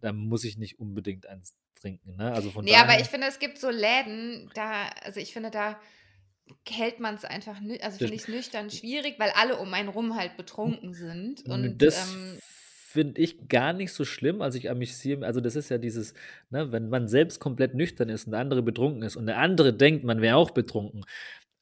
[0.00, 2.16] dann muss ich nicht unbedingt eins trinken.
[2.16, 2.32] Ne?
[2.32, 5.50] Also von Nee, aber ich daher, finde, es gibt so Läden, da, also ich finde,
[5.50, 5.80] da
[6.68, 9.88] hält man es einfach, also das, finde ich es nüchtern schwierig, weil alle um einen
[9.88, 11.44] rum halt betrunken sind.
[11.48, 14.42] Und Das ähm, finde ich gar nicht so schlimm.
[14.42, 16.14] Also ich amüsiere, also das ist ja dieses,
[16.50, 19.72] ne, wenn man selbst komplett nüchtern ist und der andere betrunken ist und der andere
[19.74, 21.04] denkt, man wäre auch betrunken.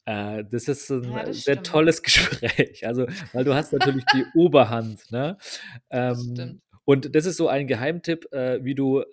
[0.04, 1.66] Äh, das ist ein ja, das sehr stimmt.
[1.66, 2.86] tolles Gespräch.
[2.86, 5.38] Also, weil du hast natürlich die Oberhand, ne?
[5.88, 6.62] Das Ähm, stimmt.
[6.84, 9.04] und das ist so ein Geheimtipp, äh, wie du äh,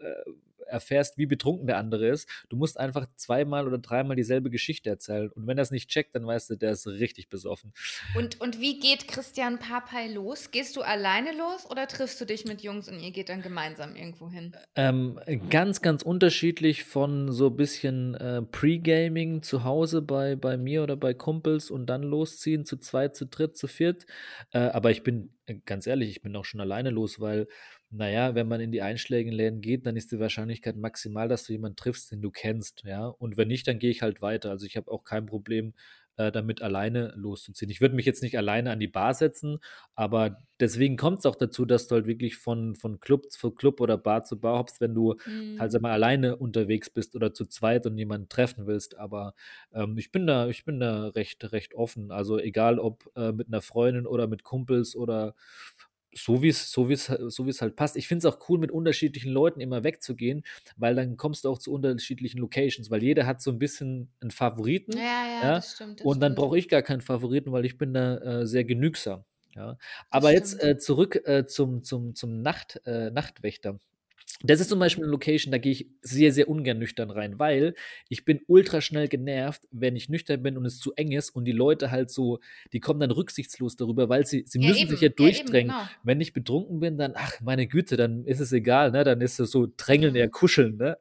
[0.69, 2.29] erfährst, wie betrunken der andere ist.
[2.49, 5.29] Du musst einfach zweimal oder dreimal dieselbe Geschichte erzählen.
[5.31, 7.73] Und wenn er es nicht checkt, dann weißt du, der ist richtig besoffen.
[8.15, 10.51] Und, und wie geht Christian Papay los?
[10.51, 13.95] Gehst du alleine los oder triffst du dich mit Jungs und ihr geht dann gemeinsam
[13.95, 14.55] irgendwo hin?
[14.75, 20.83] Ähm, ganz, ganz unterschiedlich von so ein bisschen äh, Pre-Gaming zu Hause bei, bei mir
[20.83, 24.05] oder bei Kumpels und dann losziehen zu zweit, zu dritt, zu viert.
[24.51, 27.47] Äh, aber ich bin, äh, ganz ehrlich, ich bin auch schon alleine los, weil,
[27.91, 31.75] naja, wenn man in die Einschlägenläden geht, dann ist die Wahrscheinlichkeit maximal, dass du jemanden
[31.77, 33.07] triffst, den du kennst, ja.
[33.07, 34.51] Und wenn nicht, dann gehe ich halt weiter.
[34.51, 35.73] Also ich habe auch kein Problem,
[36.17, 37.71] äh, damit alleine loszuziehen.
[37.71, 39.59] Ich würde mich jetzt nicht alleine an die Bar setzen,
[39.95, 43.79] aber deswegen kommt es auch dazu, dass du halt wirklich von, von Club zu Club
[43.81, 45.15] oder Bar zu Bar hoppst, wenn du
[45.55, 45.81] halt sag Mhm.
[45.81, 48.97] mal alleine unterwegs bist oder zu zweit und jemanden treffen willst.
[48.97, 49.33] Aber
[49.73, 52.11] ähm, ich bin da, ich bin da recht, recht offen.
[52.11, 55.35] Also egal ob äh, mit einer Freundin oder mit Kumpels oder
[56.13, 57.95] so wie es, so wie es, so wie es halt passt.
[57.95, 60.43] Ich finde es auch cool, mit unterschiedlichen Leuten immer wegzugehen,
[60.77, 64.31] weil dann kommst du auch zu unterschiedlichen Locations, weil jeder hat so ein bisschen einen
[64.31, 67.65] Favoriten, Ja, ja, ja, das stimmt, das und dann brauche ich gar keinen Favoriten, weil
[67.65, 69.23] ich bin da äh, sehr genügsam.
[69.55, 69.77] Ja.
[70.09, 73.79] Aber jetzt äh, zurück äh, zum, zum, zum Nacht, äh, Nachtwächter.
[74.41, 77.75] Das ist zum Beispiel eine Location, da gehe ich sehr, sehr ungern nüchtern rein, weil
[78.07, 81.43] ich bin ultra schnell genervt, wenn ich nüchtern bin und es zu eng ist und
[81.43, 82.39] die Leute halt so,
[82.71, 85.53] die kommen dann rücksichtslos darüber, weil sie, sie Ja, müssen sich ja eben, ja, eben,
[85.53, 85.67] durchdrängen.
[85.67, 85.89] genau.
[86.03, 89.03] Wenn ich betrunken bin, dann, ach, meine Güte, dann ist es egal, ne?
[89.03, 90.31] Dann ist es so drängeln, Mhm.
[90.31, 90.97] kuscheln, ne?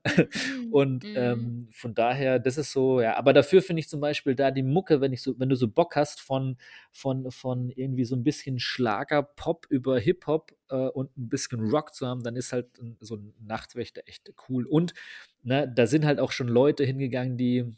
[0.70, 1.10] Und Mhm.
[1.14, 4.62] ähm, von daher, das ist so, ja, aber dafür finde ich zum Beispiel da die
[4.62, 6.56] Mucke, wenn ich so, wenn du so Bock hast von,
[6.92, 12.06] von, von irgendwie so ein bisschen Schlager, Pop über Hip-Hop und ein bisschen Rock zu
[12.06, 12.68] haben, dann ist halt
[13.00, 14.66] so ein Nachtwächter echt cool.
[14.66, 14.94] Und
[15.42, 17.74] ne, da sind halt auch schon Leute hingegangen, die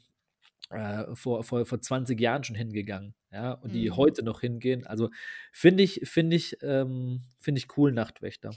[0.71, 3.93] äh, vor, vor, vor 20 Jahren schon hingegangen, ja, und die Mhm.
[3.93, 4.87] heute noch hingehen.
[4.87, 5.11] Also
[5.53, 8.51] finde ich, finde ich, ähm, finde ich cool, Nachtwächter.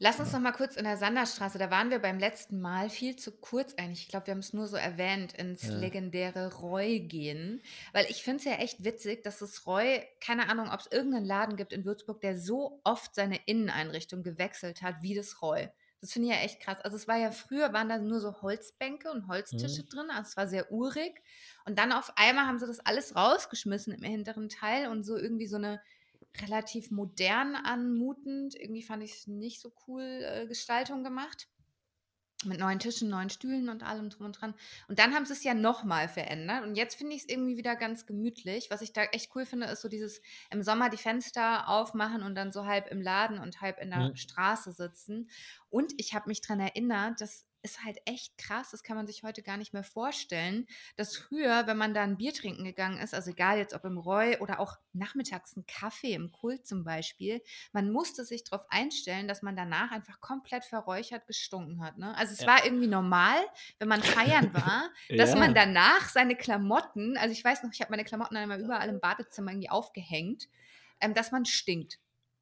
[0.00, 3.16] Lass uns noch mal kurz in der Sanderstraße, da waren wir beim letzten Mal viel
[3.16, 4.02] zu kurz eigentlich.
[4.02, 5.74] Ich glaube, wir haben es nur so erwähnt, ins Ja.
[5.74, 7.62] legendäre Roy gehen.
[7.92, 11.26] Weil ich finde es ja echt witzig, dass das Roy, keine Ahnung, ob es irgendeinen
[11.26, 15.68] Laden gibt in Würzburg, der so oft seine Inneneinrichtung gewechselt hat wie das Roy.
[16.00, 16.80] Das finde ich ja echt krass.
[16.80, 19.88] Also es war ja früher, waren da nur so Holzbänke und Holztische Mhm.
[19.90, 21.20] drin, also es war sehr urig.
[21.64, 25.48] Und dann auf einmal haben sie das alles rausgeschmissen im hinteren Teil und so irgendwie
[25.48, 25.80] so eine
[26.36, 31.48] relativ modern anmutend, irgendwie fand ich es nicht so cool, äh, Gestaltung gemacht.
[32.44, 34.54] Mit neuen Tischen, neuen Stühlen und allem drum und dran.
[34.86, 36.62] Und dann haben sie es ja nochmal verändert.
[36.64, 38.70] Und jetzt finde ich es irgendwie wieder ganz gemütlich.
[38.70, 42.36] Was ich da echt cool finde, ist so dieses im Sommer die Fenster aufmachen und
[42.36, 44.14] dann so halb im Laden und halb in der Mhm.
[44.14, 45.28] Straße sitzen.
[45.68, 49.22] Und ich habe mich daran erinnert, das ist halt echt krass, das kann man sich
[49.22, 50.66] heute gar nicht mehr vorstellen,
[50.96, 53.98] dass früher, wenn man da ein Bier trinken gegangen ist, also egal jetzt ob im
[53.98, 57.42] Roy oder auch nachmittags ein Kaffee im Kult zum Beispiel,
[57.72, 61.98] man musste sich darauf einstellen, dass man danach einfach komplett verräuchert gestunken hat.
[61.98, 62.16] Ne?
[62.16, 62.46] Also es Ja.
[62.46, 63.36] war irgendwie normal,
[63.78, 65.54] wenn man feiern war, dass man Ja.
[65.54, 69.00] danach seine Klamotten, also ich weiß noch, ich habe meine Klamotten dann immer überall im
[69.00, 70.48] Badezimmer irgendwie aufgehängt,
[71.00, 71.98] ähm, dass man stinkt.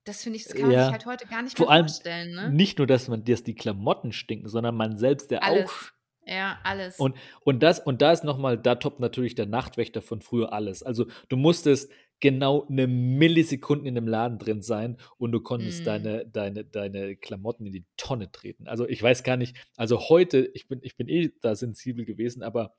[0.07, 0.85] Das finde ich, das kann man Ja.
[0.85, 2.35] sich halt heute gar nicht Vor mehr allem vorstellen.
[2.35, 2.51] Ne?
[2.51, 5.69] Nicht nur, dass man dass die Klamotten stinken, sondern man selbst, der Alles.
[5.69, 5.75] auch
[6.29, 6.99] Ja, alles.
[6.99, 7.15] Und,
[7.45, 10.83] und, das, und da ist nochmal, da toppt natürlich der Nachtwächter von früher alles.
[10.83, 15.85] Also du musstest genau eine Millisekunde in dem Laden drin sein und du konntest Mm.
[15.85, 18.67] deine, deine, deine Klamotten in die Tonne treten.
[18.67, 22.43] Also ich weiß gar nicht, also heute, ich bin, ich bin eh da sensibel gewesen,
[22.43, 22.75] aber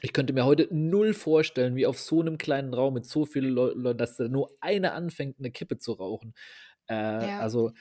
[0.00, 3.50] ich könnte mir heute null vorstellen, wie auf so einem kleinen Raum mit so vielen
[3.50, 6.34] Leuten, dass da nur einer anfängt, eine Kippe zu rauchen.
[6.88, 7.40] Äh, Ja.
[7.40, 7.72] Also,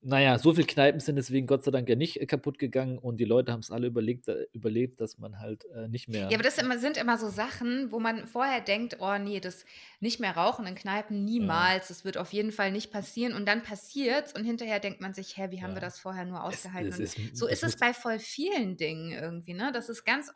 [0.00, 3.16] naja, so viele Kneipen sind deswegen Gott sei Dank ja nicht äh, kaputt gegangen und
[3.16, 6.28] die Leute haben es alle überlegt, äh, überlebt, dass man halt äh, nicht mehr.
[6.30, 9.64] Ja, aber das immer, sind immer so Sachen, wo man vorher denkt, oh nee, das
[9.98, 13.32] nicht mehr rauchen in Kneipen, niemals, das wird auf jeden Fall nicht passieren.
[13.34, 15.88] Und dann passiert's und hinterher denkt man sich, hä, wie haben wir Ja.
[15.88, 16.90] das vorher nur Es- ausgehalten?
[16.92, 19.72] es Und ist- so es ist es bei voll vielen Dingen irgendwie, ne?
[19.72, 20.34] Dass es ganz Ja.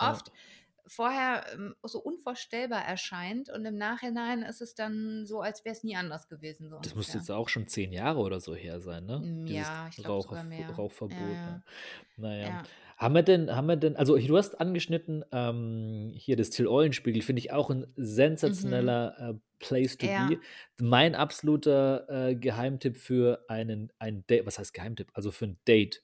[0.87, 5.85] Vorher ähm, so unvorstellbar erscheint und im Nachhinein ist es dann so, als wäre es
[5.85, 6.69] nie anders gewesen.
[6.71, 9.31] So Das muss jetzt auch schon zehn Jahre oder so her sein, ne?
[9.49, 10.79] Dieses ja, ich glaub sogar mehr.
[10.79, 11.45] Rauchverbot.
[11.45, 11.57] Ja, ja.
[11.57, 11.63] Ne?
[12.17, 12.59] Naja.
[12.59, 12.69] Ja.
[12.97, 17.23] Haben wir denn, haben wir denn, also du hast angeschnitten, ähm, hier das Till Eulenspiegel,
[17.23, 20.13] finde ich auch ein sensationeller äh, Place to Mhm.
[20.13, 20.39] Ja.
[20.39, 20.41] be.
[20.81, 25.11] Mein absoluter äh, Geheimtipp für einen, ein Date, was heißt Geheimtipp?
[25.15, 26.03] Also für ein Date.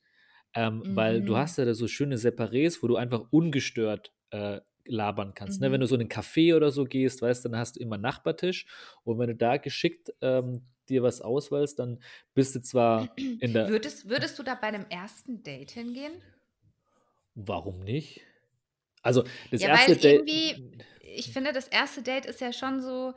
[0.55, 1.38] Ähm, Weil du Mhm.
[1.38, 5.61] hast ja da so schöne Separés, wo du einfach ungestört äh, labern kannst.
[5.61, 5.70] Ne?
[5.72, 5.83] Wenn Mhm.
[5.83, 8.03] du so in einen Café oder so gehst, weißt du, dann hast du immer einen
[8.03, 8.66] Nachbartisch
[9.05, 12.01] und wenn du da geschickt ähm, dir was auswählst, dann
[12.35, 13.70] bist du zwar in der.
[13.70, 16.22] Würdest, würdest du da bei einem ersten Date hingehen?
[17.35, 18.22] Warum nicht?
[19.03, 20.24] Also, das Ja, erste weil Date.
[20.29, 23.14] irgendwie, ich finde, das erste Date ist ja schon so,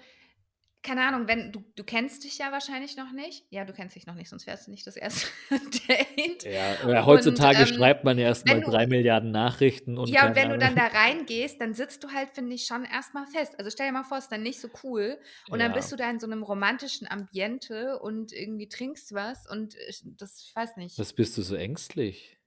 [0.83, 3.45] keine Ahnung, wenn du, du kennst dich ja wahrscheinlich noch nicht.
[3.49, 5.27] Ja, du kennst dich noch nicht, sonst wärst du nicht das erste
[5.87, 6.43] Date.
[6.43, 8.17] Ja, ja, heutzutage Und, ähm, schreibt man
[8.55, 10.89] wenn du- drei Milliarden Nachrichten und ja, und wenn du dann Ahnung.
[10.91, 13.53] da reingehst, dann sitzt du halt, finde ich, schon erstmal fest.
[13.59, 15.19] Also stell dir mal vor, es ist dann nicht so cool.
[15.49, 15.77] Und dann Ja.
[15.77, 20.43] bist du da in so einem romantischen Ambiente und irgendwie trinkst was und ich- das,
[20.47, 20.97] ich weiß nicht.
[20.97, 22.37] Was bist du so ängstlich?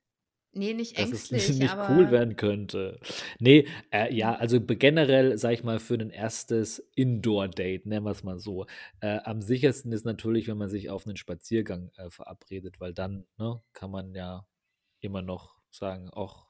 [0.55, 2.99] Nee, nicht Dass es ängstlich, nicht cool werden könnte.
[3.39, 8.23] Nee, äh, ja, also generell, sag ich mal, für ein erstes Indoor-Date, nennen wir es
[8.23, 8.65] mal so.
[9.01, 13.25] Äh, am sichersten ist natürlich, wenn man sich auf einen Spaziergang äh, verabredet, weil dann
[13.37, 14.47] ne, kann man ja
[14.99, 16.45] immer noch sagen, ach,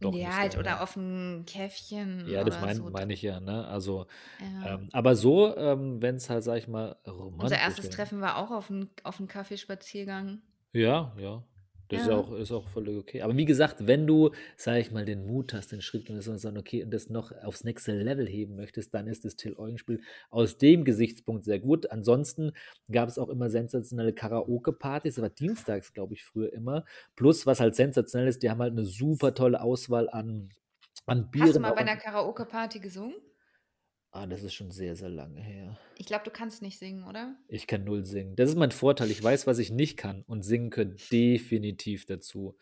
[0.00, 0.80] doch ja, halt, oder ne?
[0.80, 2.28] auf ein Käffchen.
[2.28, 2.90] Ja, das meine so.
[2.90, 3.66] mein ich ja, ne?
[3.66, 4.06] Also,
[4.40, 4.74] Ja.
[4.74, 7.96] ähm, aber so, ähm, wenn es halt, sag ich mal, romantisch Unser erstes wäre.
[7.96, 10.42] Treffen war auch auf einem auf Kaffeespaziergang.
[10.72, 11.44] Ja, ja.
[11.92, 12.14] Das ist Ja.
[12.14, 13.20] auch, ist auch völlig okay.
[13.20, 16.56] Aber wie gesagt, wenn du, sag ich mal, den Mut hast, den Schritt und sagen,
[16.56, 20.00] okay, und das noch aufs nächste Level heben möchtest, dann ist das Till Eulenspiel
[20.30, 21.90] aus dem Gesichtspunkt sehr gut.
[21.90, 22.52] Ansonsten
[22.90, 26.86] gab es auch immer sensationelle Karaoke-Partys, aber dienstags, glaube ich, früher immer.
[27.14, 30.48] Plus, was halt sensationell ist, die haben halt eine super tolle Auswahl an,
[31.04, 31.46] an Bieren.
[31.48, 33.14] Hast du mal bei einer Karaoke-Party gesungen?
[34.14, 35.78] Ah, das ist schon sehr, sehr lange her.
[35.96, 37.34] Ich glaube, du kannst nicht singen, oder?
[37.48, 38.36] Ich kann null singen.
[38.36, 39.10] Das ist mein Vorteil.
[39.10, 40.22] Ich weiß, was ich nicht kann.
[40.26, 42.54] Und singen gehört definitiv dazu.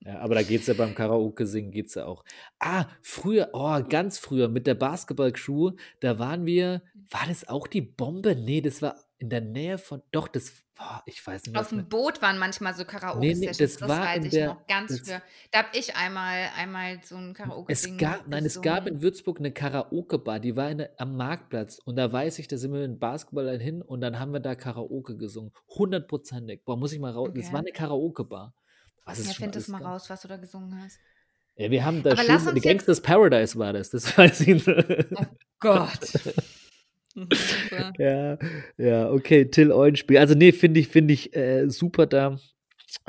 [0.00, 2.24] Ja, aber da geht es ja beim Karaoke-Singen geht's ja auch.
[2.58, 7.82] Ah, früher, oh, ganz früher mit der Basketball-Crew, da waren wir, war das auch die
[7.82, 8.34] Bombe?
[8.34, 11.88] Nee, das war in der Nähe von, doch, das, boah, ich weiß nicht Auf dem
[11.88, 14.66] Boot waren manchmal so Nee, nee, Karaoke-Sessions, das das, war weiß in ich der- noch
[14.66, 15.22] ganz das- früher.
[15.52, 19.38] Da habe ich einmal, einmal so ein Es Karaoke-Ding gab, nein, es gab in Würzburg
[19.38, 21.78] eine Karaoke-Bar, die war eine, am Marktplatz.
[21.84, 24.40] Und da weiß ich, da sind wir mit dem Basketball hin und dann haben wir
[24.40, 25.52] da Karaoke gesungen.
[25.68, 26.64] Hundertprozentig.
[26.64, 27.30] Boah, muss ich mal raus.
[27.34, 27.52] Das Okay.
[27.52, 28.52] war eine Karaoke-Bar.
[29.04, 29.88] Was ist Ja, find das mal geil.
[29.88, 30.98] raus, was du da gesungen hast.
[31.56, 34.66] Ja, wir haben da Aber schön, Gangsters Paradise war das, das weiß ich.
[34.66, 35.24] Oh
[35.60, 35.98] Gott.
[37.98, 38.38] Ja,
[38.76, 40.18] ja, okay, Till Eulenspiel.
[40.18, 42.38] Also nee, finde ich, finde ich äh, super da.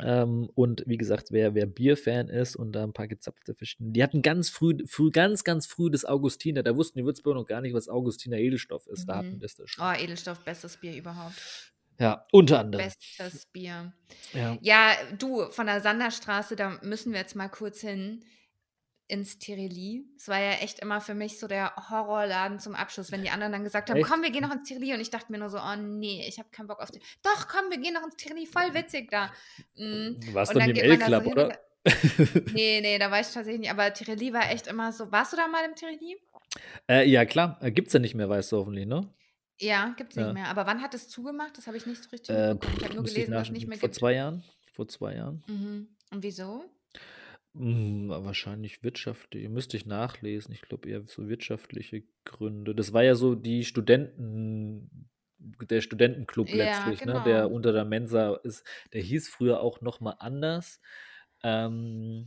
[0.00, 4.02] Ähm, und wie gesagt, wer, wer Bierfan ist und da ein paar gezapfte verschiedene, die
[4.02, 6.62] hatten ganz früh, früh, ganz, ganz früh das Augustiner.
[6.62, 9.06] Da wussten die Würzburger noch gar nicht, was Augustiner Edelstoff ist.
[9.08, 9.40] Da hatten Mhm.
[9.40, 9.84] das da schon.
[9.84, 11.72] Oh, Edelstoff, bestes Bier überhaupt.
[11.98, 12.84] Ja, unter anderem.
[12.84, 13.92] Bestes Bier.
[14.34, 14.58] Ja.
[14.60, 18.24] Ja, du, von der Sanderstraße, da müssen wir jetzt mal kurz hin
[19.08, 20.04] ins Tireli.
[20.16, 23.52] Es war ja echt immer für mich so der Horrorladen zum Abschluss, wenn die anderen
[23.52, 24.08] dann gesagt haben, Echt?
[24.10, 24.92] komm, wir gehen noch ins Tireli.
[24.94, 27.00] Und ich dachte mir nur so, oh nee, ich habe keinen Bock auf die.
[27.22, 29.26] Doch, komm, wir gehen noch ins Tireli, voll witzig da.
[29.76, 30.16] Mm.
[30.34, 31.58] Warst Und du dann im so L-Club, hin oder?
[32.52, 33.70] Nee, nee, da war ich tatsächlich nicht.
[33.70, 35.10] Aber Tireli war echt immer so.
[35.12, 36.16] Warst du da mal im Tireli?
[36.88, 37.58] äh, ja, klar.
[37.62, 39.08] Äh, Gibt's ja nicht mehr, weißt du hoffentlich, ne?
[39.58, 40.32] Ja, gibt's nicht Ja.
[40.32, 40.48] mehr.
[40.48, 41.56] Aber wann hat es zugemacht?
[41.56, 42.76] Das habe ich nicht so richtig Äh, mitbekommen.
[42.78, 43.94] Ich habe nur gelesen, dass es nicht mehr vor gibt.
[44.00, 44.42] zwei Jahren.
[44.74, 45.42] Vor zwei Jahren.
[45.46, 45.88] Mhm.
[46.10, 46.64] Und wieso?
[47.56, 49.48] Hm, wahrscheinlich wirtschaftlich.
[49.48, 50.52] Müsste ich nachlesen.
[50.52, 52.74] Ich glaube eher so wirtschaftliche Gründe.
[52.74, 57.22] Das war ja so die Studenten, der Studentenclub Ja, letztlich, ne?
[57.24, 57.54] Der genau.
[57.54, 58.66] unter der Mensa ist.
[58.92, 60.80] Der hieß früher auch noch mal anders.
[61.42, 62.26] Ähm,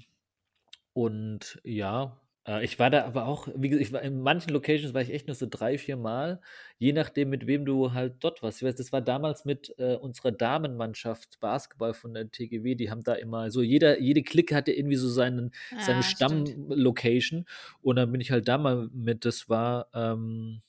[0.93, 2.19] und ja,
[2.63, 5.27] ich war da aber auch, wie gesagt, ich war in manchen Locations war ich echt
[5.27, 6.41] nur so drei, vier Mal,
[6.77, 8.57] je nachdem, mit wem du halt dort warst.
[8.61, 13.03] Ich weiß, das war damals mit äh, unserer Damenmannschaft Basketball von der TGW, die haben
[13.03, 16.57] da immer so, jeder, jede Clique hatte irgendwie so seinen, seine Ah, stimmt.
[16.63, 17.45] Stammlocation
[17.81, 20.61] und dann bin ich halt da mal mit, das war, ähm,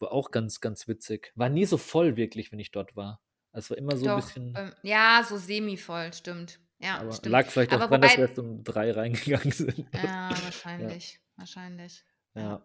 [0.00, 1.32] war auch ganz, ganz witzig.
[1.36, 3.20] War nie so voll wirklich, wenn ich dort war.
[3.52, 6.58] Also es war immer so ein Doch, bisschen, ähm, ja, so semi-voll, stimmt.
[6.84, 7.32] Ja, aber stimmt.
[7.32, 9.86] lag vielleicht auch Aber dran, dass wobei, wir erst um drei reingegangen sind.
[9.94, 12.04] ja, wahrscheinlich, wahrscheinlich.
[12.34, 12.42] Ja.
[12.42, 12.64] Ja.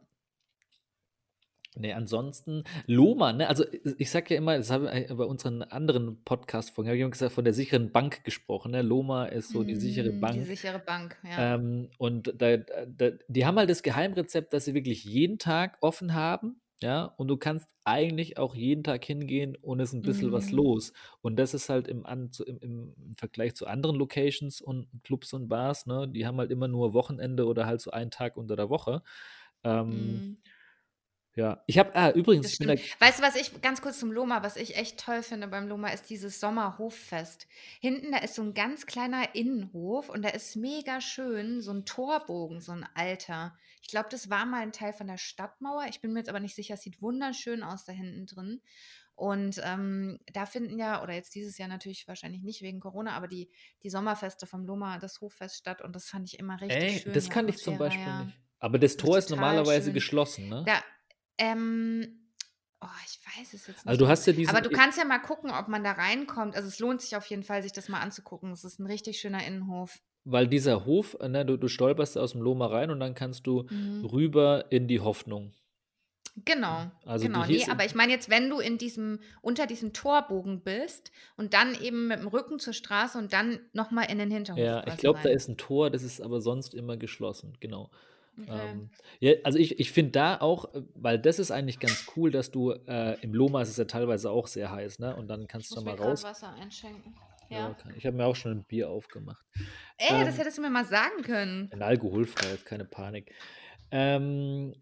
[1.75, 3.47] Nee, ansonsten, Loma, ne?
[3.47, 7.01] Also ich- ich sag ja immer, das habe ich bei unseren anderen Podcast-Folgen, habe ich
[7.01, 8.81] immer gesagt, von der sicheren Bank gesprochen, ne?
[8.81, 10.45] Loma ist so die sichere Mm, Die Bank.
[10.47, 11.55] sichere Bank, ja.
[11.55, 16.15] Ähm, und da, da, die haben halt das Geheimrezept, dass sie wirklich jeden Tag offen
[16.15, 20.31] haben, ja, und du kannst eigentlich auch jeden Tag hingehen und es ist ein bisschen
[20.31, 20.53] was Mhm.
[20.53, 20.93] los.
[21.21, 25.33] Und das ist halt im, An zu, im, im Vergleich zu anderen Locations und Clubs
[25.33, 28.55] und Bars, ne, die haben halt immer nur Wochenende oder halt so einen Tag unter
[28.55, 29.01] der Woche.
[29.63, 30.37] Ähm, Mm.
[31.39, 32.67] Ja, ich habe, ah, übrigens, da.
[32.67, 35.87] Weißt du, was ich, ganz kurz zum Loma, was ich echt toll finde beim Loma,
[35.87, 37.47] ist dieses Sommerhoffest.
[37.79, 41.85] Hinten, da ist so ein ganz kleiner Innenhof und da ist mega schön, so ein
[41.85, 43.55] Torbogen, so ein alter.
[43.81, 45.85] Ich glaube, das war mal ein Teil von der Stadtmauer.
[45.89, 48.61] Ich bin mir jetzt aber nicht sicher, es sieht wunderschön aus da hinten drin.
[49.15, 53.29] Und ähm, da finden ja, oder jetzt dieses Jahr natürlich wahrscheinlich nicht wegen Corona, aber
[53.29, 53.49] die,
[53.83, 57.13] die Sommerfeste vom Loma, das Hoffest statt und das fand ich immer richtig ey, schön.
[57.13, 58.23] das kann ich zum Beispiel ja.
[58.25, 58.37] nicht.
[58.59, 59.93] Aber das Tor ist ist normalerweise schön.
[59.93, 60.63] geschlossen, ne?
[60.65, 60.83] Da,
[61.39, 62.29] ähm,
[62.81, 64.09] oh, ich weiß es jetzt Also nicht du genau.
[64.09, 66.55] hast ja diesen, Aber du kannst ja mal gucken, ob man da reinkommt.
[66.55, 68.51] Also es lohnt sich auf jeden Fall, sich das mal anzugucken.
[68.51, 69.99] Es ist ein richtig schöner Innenhof.
[70.25, 73.47] Weil dieser Hof, äh, ne, du, du stolperst aus dem Loma rein und dann kannst
[73.47, 74.05] du Mhm.
[74.05, 75.53] rüber in die Hoffnung.
[76.45, 77.45] Genau, Also genau.
[77.45, 81.75] Nee, aber ich meine jetzt, wenn du in diesem, unter diesem Torbogen bist und dann
[81.81, 85.19] eben mit dem Rücken zur Straße und dann nochmal in den Hinterhof ja, ich glaube,
[85.21, 87.89] da ist ein Tor, das ist aber sonst immer geschlossen, genau.
[88.47, 88.69] Okay.
[88.71, 92.31] Ähm, ja, also ich, ich finde da auch, äh, weil das ist eigentlich ganz cool,
[92.31, 95.15] dass du, äh, im Loma ist es ja teilweise auch sehr heiß, ne?
[95.15, 96.23] Und dann Ich kannst du muss da mal raus.
[96.23, 97.15] Wasser einschenken.
[97.49, 97.75] Ja, Ja.
[97.97, 99.43] ich habe mir auch schon ein Bier aufgemacht.
[99.97, 101.69] Ey, das Ähm, hättest du mir mal sagen können.
[101.71, 103.33] ein alkoholfrei, keine Panik.
[103.91, 104.73] Ähm,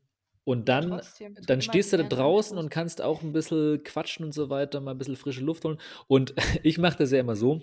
[0.44, 4.34] und dann, trotzdem, dann stehst du da draußen und kannst auch ein bisschen quatschen und
[4.34, 5.80] so weiter, mal ein bisschen frische Luft holen.
[6.08, 7.62] Und ich mache das ja immer so.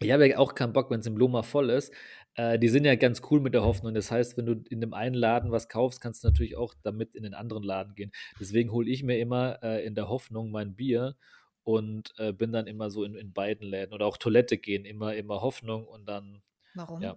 [0.00, 1.92] Ich habe ja auch keinen Bock, wenn es im Loma voll ist.
[2.38, 3.94] Äh, die sind ja ganz cool mit der Hoffnung.
[3.94, 7.16] Das heißt, wenn du in dem einen Laden was kaufst, kannst du natürlich auch damit
[7.16, 8.12] in den anderen Laden gehen.
[8.38, 11.16] Deswegen hole ich mir immer äh, in der Hoffnung mein Bier
[11.64, 13.92] und äh, bin dann immer so in, in beiden Läden.
[13.92, 16.40] Oder auch Toilette gehen, immer, immer Hoffnung und dann,
[16.74, 17.02] Warum?
[17.02, 17.16] ja.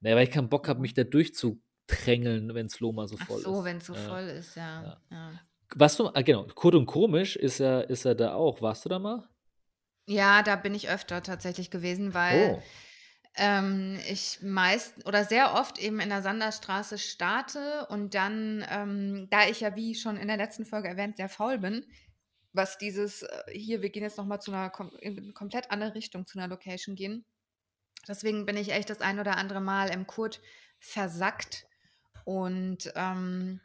[0.00, 3.40] Naja, weil ich keinen Bock habe, mich da durchzudrängeln, wenn es Loma so Ach voll
[3.42, 3.64] so, ist.
[3.66, 4.82] wenn es so Ja, voll ist, ja.
[4.82, 5.00] ja.
[5.10, 5.40] ja.
[5.76, 8.62] Was du, ah, genau, Kurt und Komisch ist ja, ist ja da auch.
[8.62, 9.28] Warst du da mal?
[10.06, 12.62] Ja, da bin ich öfter tatsächlich gewesen, weil Oh,
[13.36, 19.48] ähm, ich meist oder sehr oft eben in der Sanderstraße starte und dann, ähm, da
[19.48, 21.84] ich ja, wie schon in der letzten Folge erwähnt, sehr faul bin,
[22.52, 24.90] was dieses, äh, hier, wir gehen jetzt nochmal zu einer kom
[25.34, 27.24] komplett andere Richtung, zu einer Location gehen.
[28.06, 30.40] Deswegen bin ich echt das ein oder andere Mal im Kurt
[30.78, 31.66] versackt
[32.24, 33.60] und ähm,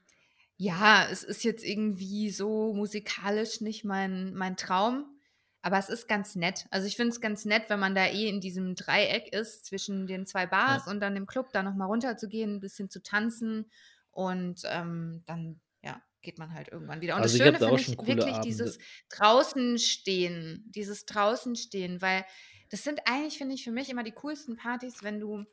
[0.58, 5.19] ja, es ist jetzt irgendwie so musikalisch nicht mein, mein Traum,
[5.62, 6.68] aber es ist ganz nett.
[6.72, 10.08] Also ich finde es ganz nett, wenn man da eh in diesem Dreieck ist zwischen
[10.08, 10.92] den zwei Bars ja.
[10.92, 13.70] und dann im Club da nochmal runterzugehen, ein bisschen zu tanzen
[14.12, 17.16] und ähm, dann, ja, geht man halt irgendwann wieder.
[17.16, 18.48] Und das Also habe Schöne finde ich wirklich Abende.
[18.48, 18.80] dieses
[19.10, 22.26] draußen stehen, dieses draußen stehen, weil
[22.70, 25.46] das sind eigentlich, finde ich, für mich immer die coolsten Partys, wenn du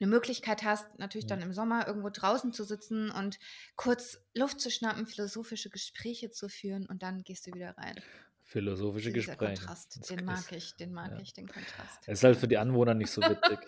[0.00, 3.38] eine Möglichkeit hast, natürlich dann im Sommer irgendwo draußen zu sitzen und
[3.74, 8.00] kurz Luft zu schnappen, philosophische Gespräche zu führen und dann gehst du wieder rein.
[8.48, 9.66] Philosophische Dieser Gespräche.
[9.66, 11.18] Kontrast, den mag ich, den mag ja.
[11.20, 12.00] ich, den Kontrast.
[12.06, 13.58] Es ist halt für die Anwohner nicht so witzig.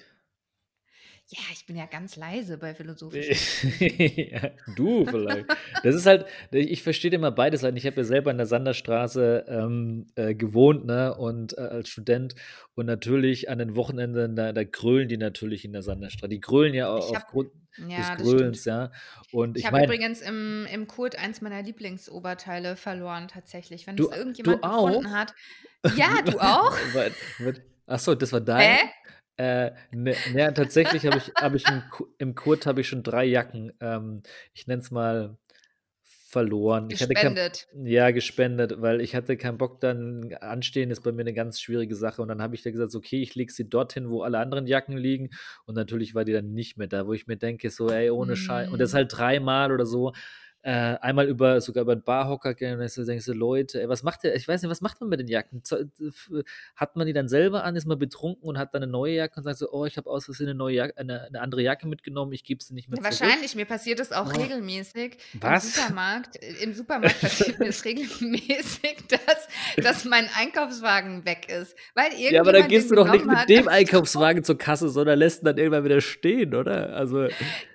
[1.32, 3.72] Ja, ich bin ja ganz leise bei philosophischen.
[4.32, 5.46] Ja, du vielleicht.
[5.84, 7.76] Das ist halt, ich verstehe immer beide Seiten.
[7.76, 12.34] Ich habe ja selber in der Sanderstraße ähm, äh, gewohnt, ne, und äh, als Student.
[12.74, 16.28] Und natürlich an den Wochenenden, da, da grölen die natürlich in der Sanderstraße.
[16.28, 17.50] Die grölen ja auch hab- aufgrund
[17.88, 18.64] Ja, des das stimmt.
[18.64, 18.92] ja.
[19.32, 23.86] Und Ich ich habe übrigens im, im Kurt eins meiner Lieblingsoberteile verloren, tatsächlich.
[23.86, 25.32] Wenn Du- es irgendjemand du gefunden hat.
[25.96, 26.76] Ja, du auch?
[27.86, 28.68] Achso, das war dein.
[28.76, 28.78] Hä?
[29.40, 31.82] Äh, ne, ne, tatsächlich habe ich, hab ich im,
[32.18, 34.22] im Kurt habe ich schon drei Jacken, ähm,
[34.52, 35.38] ich nenne es mal
[36.02, 36.88] verloren.
[36.90, 37.66] Ich hatte kein, Gespendet.
[37.82, 41.94] ja, gespendet, weil ich hatte keinen Bock, dann anstehen ist bei mir eine ganz schwierige
[41.94, 42.20] Sache.
[42.20, 44.98] Und dann habe ich da gesagt, okay, ich lege sie dorthin, wo alle anderen Jacken
[44.98, 45.30] liegen.
[45.64, 48.36] Und natürlich war die dann nicht mehr da, wo ich mir denke, so, ey, ohne
[48.36, 48.68] Scheiß.
[48.68, 48.96] Und das Mm.
[48.96, 50.12] halt dreimal oder so.
[50.62, 54.24] Äh, einmal über, sogar über den Barhocker gehen und denkst du, Leute, ey, was macht
[54.24, 54.34] der?
[54.36, 55.62] Ich weiß nicht, was macht man mit den Jacken?
[56.76, 59.38] Hat man die dann selber an, ist man betrunken und hat dann eine neue Jacke
[59.38, 61.86] und sagt so, oh, ich habe aus Versehen eine neue Jacke, eine, eine andere Jacke
[61.88, 63.20] mitgenommen, ich gebe sie nicht mehr Ja, zurück.
[63.22, 64.38] wahrscheinlich, mir passiert es auch Oh.
[64.38, 65.16] regelmäßig.
[65.40, 65.64] Was?
[65.64, 69.48] Im Supermarkt, äh, im Supermarkt passiert mir es regelmäßig, dass,
[69.82, 71.74] dass mein Einkaufswagen weg ist.
[71.94, 73.48] Weil Ja, aber dann gehst du doch nicht mit hat.
[73.48, 76.94] dem Einkaufswagen zur Kasse, sondern lässt ihn dann irgendwann wieder stehen, oder?
[76.94, 77.28] Also,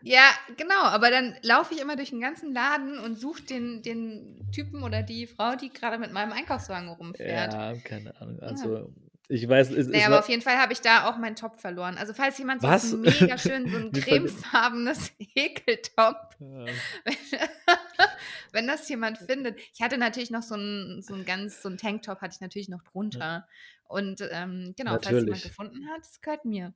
[0.03, 0.21] Ja,
[0.55, 4.83] genau, aber dann laufe ich immer durch den ganzen Laden und suche den, den Typen
[4.83, 7.53] oder die Frau, die gerade mit meinem Einkaufswagen rumfährt.
[7.53, 8.39] ja, keine Ahnung.
[8.41, 8.93] Also,
[9.27, 11.59] ich weiß, es, Naja, es aber auf jeden Fall habe ich da auch meinen Top
[11.59, 11.97] verloren.
[11.97, 12.93] Also falls jemand so Was?
[12.93, 16.65] ein mega schön, so ein cremefarbenes Häkeltop, Ja.
[17.05, 17.15] wenn,
[18.51, 19.59] wenn das jemand findet.
[19.73, 22.69] Ich hatte natürlich noch so ein, so ein ganz, so ein Tanktop hatte ich natürlich
[22.69, 23.47] noch drunter.
[23.87, 25.43] Und ähm, genau, falls jemand Natürlich.
[25.43, 26.73] gefunden hat, es gehört mir.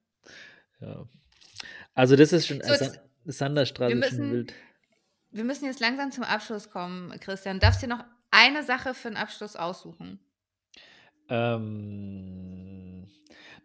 [0.81, 1.05] ja.
[1.93, 2.73] Also, das ist schon, So,
[3.25, 4.53] Sanderstraße wir müssen- wild.
[5.31, 7.57] Wir müssen jetzt langsam zum Abschluss kommen, Christian.
[7.59, 10.19] Du darfst dir noch eine Sache für den Abschluss aussuchen.
[11.29, 13.07] Ähm,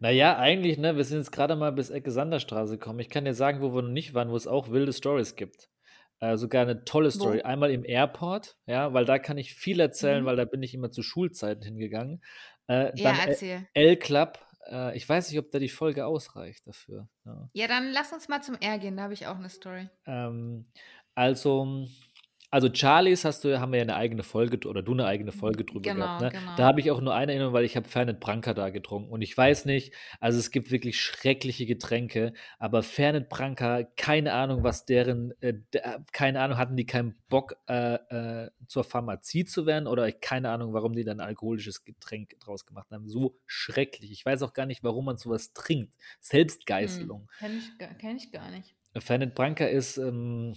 [0.00, 3.00] naja, eigentlich, ne, wir sind jetzt gerade mal bis Ecke Sanderstraße gekommen.
[3.00, 5.70] Ich kann dir sagen, wo wir noch nicht waren, wo es auch wilde Stories gibt.
[6.20, 7.38] Äh, sogar eine tolle Story.
[7.38, 7.44] Wo?
[7.44, 10.26] Einmal im Airport, ja, weil da kann ich viel erzählen, Mhm.
[10.26, 12.22] weil da bin ich immer zu Schulzeiten hingegangen.
[12.68, 13.66] Äh, Ja, dann L- erzähl.
[13.74, 14.38] L-Club.
[14.70, 17.08] Äh, ich weiß nicht, ob da die Folge ausreicht dafür.
[17.24, 17.48] Ja.
[17.52, 19.88] Ja, dann lass uns mal zum R gehen, da habe ich auch eine Story.
[20.06, 20.66] Ähm,
[21.14, 21.86] also,
[22.50, 25.64] also Charlies hast du, haben wir ja eine eigene Folge oder du eine eigene Folge
[25.64, 26.22] drüber Genau, gehabt.
[26.22, 26.28] Ne?
[26.30, 26.54] genau.
[26.56, 29.22] Da habe ich auch nur eine Erinnerung, weil ich habe Fernet Branca da getrunken und
[29.22, 34.84] ich weiß nicht, also es gibt wirklich schreckliche Getränke, aber Fernet Branca, keine Ahnung, was
[34.86, 37.94] deren, äh, der, keine Ahnung, hatten die keinen Bock äh,
[38.44, 42.66] äh, zur Pharmazie zu werden oder keine Ahnung, warum die dann ein alkoholisches Getränk draus
[42.66, 43.08] gemacht haben.
[43.08, 44.12] So schrecklich.
[44.12, 45.94] Ich weiß auch gar nicht, warum man sowas trinkt.
[46.20, 47.28] Selbstgeißelung.
[47.38, 48.76] Hm, Kenn ich, gar- kenn ich gar nicht.
[48.98, 50.54] Fernet Branca ist ähm,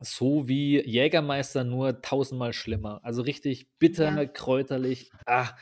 [0.00, 3.00] so wie Jägermeister, nur tausendmal schlimmer.
[3.04, 4.26] Also richtig bitter, Ja.
[4.26, 5.12] kräuterlich.
[5.26, 5.56] Ah,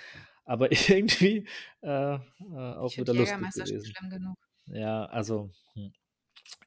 [0.44, 1.48] aber irgendwie
[1.82, 2.18] äh, äh,
[2.50, 3.82] auch Ich wieder lustig Jägermeister schon gewesen.
[3.82, 4.38] schlimm genug.
[4.66, 5.92] Ja, also hm.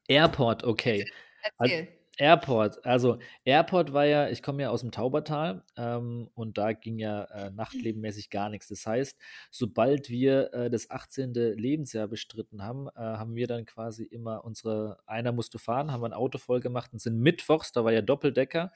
[0.08, 1.10] Airport, okay.
[1.42, 1.99] Erzähl.
[2.22, 7.00] Airport, also Airport war ja, ich komme ja aus dem Taubertal ähm, und da ging
[7.00, 8.68] ja äh, nachtlebenmäßig gar nichts.
[8.68, 9.18] Das heißt,
[9.52, 11.34] sobald wir äh, das 18.
[11.34, 16.08] Lebensjahr bestritten haben, äh, haben wir dann quasi immer unsere, einer musste fahren, haben wir
[16.10, 18.74] ein Auto voll gemacht und sind mittwochs, da war ja Doppeldecker,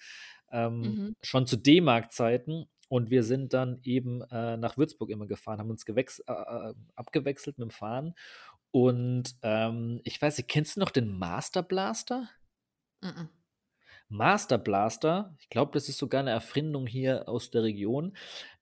[0.50, 1.16] ähm, Mhm.
[1.22, 5.86] schon zu D-Mark-Zeiten und wir sind dann eben äh, nach Würzburg immer gefahren, haben uns
[5.86, 5.94] äh,
[6.32, 8.14] äh, abgewechselt mit dem Fahren
[8.72, 12.30] und ähm, ich weiß nicht, kennst du noch den Master Blaster?
[13.04, 13.30] Mhm.
[14.10, 18.14] Master Blaster, ich glaube, das ist sogar eine Erfindung hier aus der Region.
[18.14, 18.18] Ist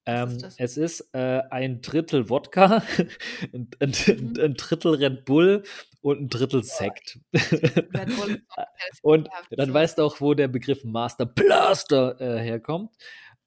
[0.05, 0.55] Ähm, das?
[0.57, 2.83] es ist äh, ein Drittel Wodka,
[3.53, 4.39] ein, ein, Mhm.
[4.39, 5.63] ein Drittel Red Bull
[6.01, 7.19] und ein Drittel Sekt.
[7.33, 7.53] Ist
[9.03, 12.95] und dann weißt du auch, wo der Begriff Master Blaster äh, herkommt.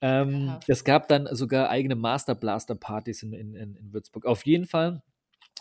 [0.00, 0.68] Ähm, Ekelhaft.
[0.68, 4.26] es gab dann sogar eigene Master Blaster Partys in, in, in Würzburg.
[4.26, 5.02] Auf jeden Fall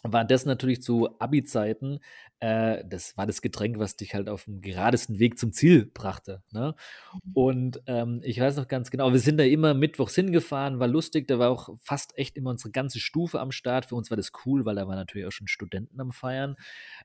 [0.04, 2.00] war das natürlich zu Abi-Zeiten,
[2.40, 6.44] äh, das war das Getränk, was dich halt auf dem geradesten Weg zum Ziel brachte.
[6.52, 6.76] Ne?
[7.14, 7.22] Mhm.
[7.36, 11.28] Und ähm, ich weiß noch ganz genau, wir sind da immer mittwochs hingefahren, war lustig,
[11.28, 13.86] da war auch fast echt immer unsere ganze Stufe am Start.
[13.88, 16.56] Für uns war das cool, weil da waren natürlich auch schon Studenten am Feiern.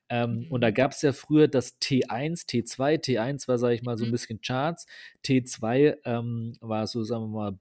[0.08, 0.74] Ähm, Und da Mhm.
[0.74, 2.98] gab es ja früher das T1, T2.
[2.98, 4.12] T1 war, sage ich mal, so ein Mhm.
[4.12, 4.86] bisschen Charts.
[5.22, 7.58] T2 ähm, war so, sagen wir mal,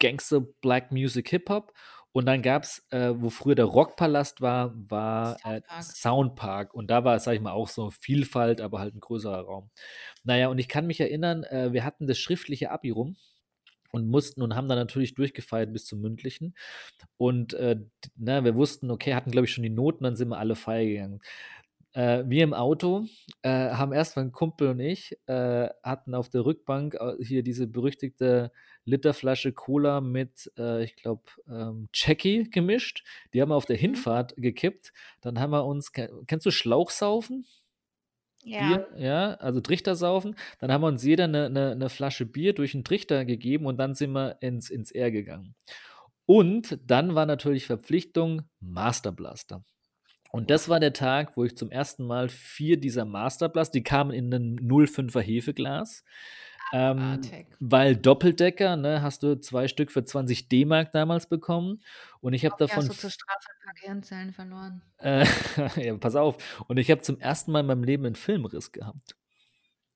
[0.00, 1.72] Gangster, Black Music, Hip-Hop.
[2.14, 5.82] Und dann gab es, äh, wo früher der Rockpalast war, war äh, Soundpark.
[5.82, 6.74] Soundpark.
[6.74, 9.70] Und da war es, sag ich mal, auch so Vielfalt, aber halt ein größerer Raum.
[10.22, 13.16] Naja, und ich kann mich erinnern, äh, wir hatten das schriftliche Abi rum
[13.90, 16.54] und mussten und haben dann natürlich durchgefeiert bis zum mündlichen.
[17.16, 17.80] Und äh,
[18.14, 20.86] na, wir wussten, okay, hatten, glaube ich, schon die Noten, dann sind wir alle feiern
[20.86, 21.20] gegangen.
[21.94, 23.06] Äh, wir im Auto
[23.42, 27.66] äh, haben erstmal ein Kumpel und ich, äh, hatten auf der Rückbank äh, hier diese
[27.66, 28.52] berüchtigte
[28.84, 33.04] Literflasche Cola mit, äh, ich glaube, ähm, Jackie gemischt.
[33.32, 33.80] Die haben wir auf der mhm.
[33.80, 34.92] Hinfahrt gekippt.
[35.20, 37.46] Dann haben wir uns, kennst du Schlauchsaufen?
[38.44, 38.68] Ja.
[38.68, 40.36] Bier, ja, also Trichter saufen.
[40.58, 43.78] Dann haben wir uns jeder eine, eine, eine Flasche Bier durch einen Trichter gegeben und
[43.78, 45.54] dann sind wir ins, ins Air gegangen.
[46.26, 49.64] Und dann war natürlich Verpflichtung Master Blaster.
[50.30, 53.84] Und das war der Tag, wo ich zum ersten Mal vier dieser Master Blaster, die
[53.84, 56.02] kamen in einem 05er Hefeglas.
[56.76, 57.20] Ähm,
[57.60, 61.80] weil Doppeldecker, ne, hast du zwei Stück für 20 D-Mark damals bekommen.
[62.20, 62.78] Und ich habe davon.
[62.78, 64.82] Hast du zur Strafe ein paar Gehirnzellen verloren.
[64.98, 65.24] Äh,
[65.76, 66.64] ja, pass auf.
[66.66, 69.14] Und ich habe zum ersten Mal in meinem Leben einen Filmriss gehabt.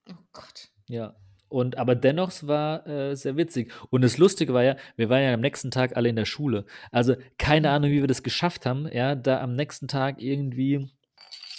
[0.08, 0.68] Oh Gott.
[0.88, 1.16] Ja.
[1.48, 3.72] Und aber dennoch, es war äh, sehr witzig.
[3.90, 6.64] Und das Lustige war ja, wir waren ja am nächsten Tag alle in der Schule.
[6.92, 7.74] Also keine mhm.
[7.74, 10.88] Ahnung, wie wir das geschafft haben, ja, da am nächsten Tag irgendwie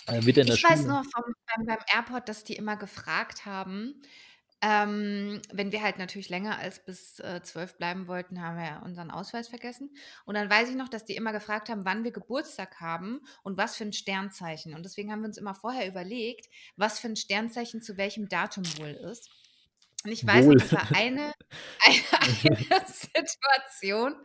[0.08, 0.76] äh, wieder in der ich Schule.
[0.76, 1.24] Ich weiß noch vom,
[1.58, 4.02] beim, beim Airport, dass die immer gefragt haben,
[4.62, 8.80] ähm, wenn wir halt natürlich länger als bis äh, zwölf bleiben wollten, haben wir ja
[8.80, 9.90] unseren Ausweis vergessen.
[10.26, 13.58] Und dann weiß ich noch, dass die immer gefragt haben, wann wir Geburtstag haben und
[13.58, 14.74] was für ein Sternzeichen.
[14.74, 18.66] Und deswegen haben wir uns immer vorher überlegt, was für ein Sternzeichen zu welchem Datum
[18.80, 19.30] wohl ist.
[20.04, 21.34] Und ich weiß, das war eine,
[21.86, 24.16] eine, eine Situation.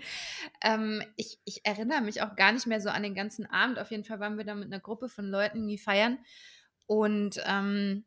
[0.62, 3.78] Ähm, ich, ich erinnere mich auch gar nicht mehr so an den ganzen Abend.
[3.78, 6.18] Auf jeden Fall waren wir da mit einer Gruppe von Leuten irgendwie feiern.
[6.86, 8.04] Und, ähm,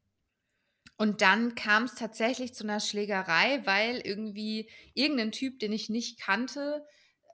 [0.97, 6.19] und dann kam es tatsächlich zu einer Schlägerei, weil irgendwie irgendein Typ, den ich nicht
[6.19, 6.85] kannte,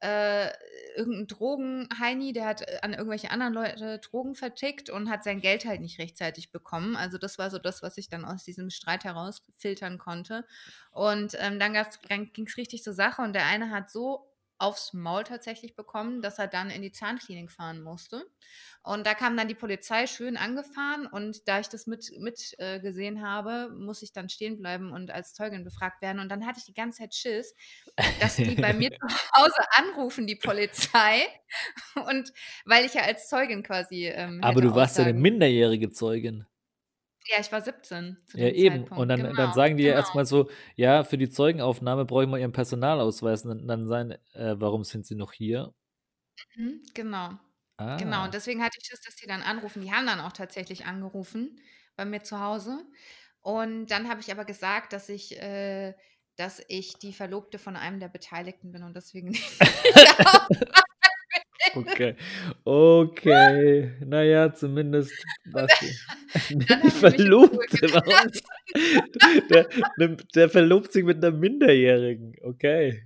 [0.01, 0.49] äh,
[0.97, 5.63] irgendein Drogenheini, der hat äh, an irgendwelche anderen Leute Drogen vertickt und hat sein Geld
[5.63, 6.97] halt nicht rechtzeitig bekommen.
[6.97, 10.45] Also das war so das, was ich dann aus diesem Streit herausfiltern konnte.
[10.91, 11.73] Und ähm, dann,
[12.09, 14.27] dann ging es richtig zur Sache und der eine hat so
[14.63, 18.23] aufs Maul tatsächlich bekommen, dass er dann in die Zahnklinik fahren musste.
[18.81, 22.79] Und da kam dann die Polizei schön angefahren und da ich das mit, mit äh,
[22.79, 26.19] gesehen habe, muss ich dann stehen bleiben und als Zeugin befragt werden.
[26.19, 27.55] Und dann hatte ich die ganze Zeit Schiss,
[28.19, 31.21] dass die bei mir zu Hause anrufen, die Polizei.
[32.07, 32.33] Und
[32.65, 34.07] weil ich ja als Zeugin quasi.
[34.07, 36.45] Ähm, Aber du warst ja eine minderjährige Zeugin.
[37.27, 38.79] Ja, ich war 17 zu Ja, eben.
[38.79, 39.01] Zeitpunkt.
[39.01, 40.01] Und dann, dann genau, sagen die ja genau.
[40.01, 43.45] erstmal so, ja, für die Zeugenaufnahme brauche ich mal ihren Personalausweis.
[43.45, 45.73] Und dann sagen, äh, warum sind sie noch hier?
[46.55, 47.31] Mhm, genau.
[47.77, 48.17] Genau.
[48.17, 48.25] Ah.
[48.25, 49.81] Und deswegen hatte ich Schiss, dass die dann anrufen.
[49.81, 51.59] Die haben dann auch tatsächlich angerufen
[51.95, 52.85] bei mir zu Hause.
[53.41, 55.93] Und dann habe ich aber gesagt, dass ich, äh,
[56.37, 59.59] dass ich die Verlobte von einem der Beteiligten bin und deswegen nicht
[61.75, 62.15] Okay.
[62.63, 63.93] Okay.
[64.05, 65.13] Naja, zumindest
[65.51, 65.71] was.
[66.49, 67.87] Die Verlobte.
[69.49, 69.67] Der,
[69.99, 72.35] der, der, verlobt sich mit einer Minderjährigen.
[72.41, 73.03] Okay.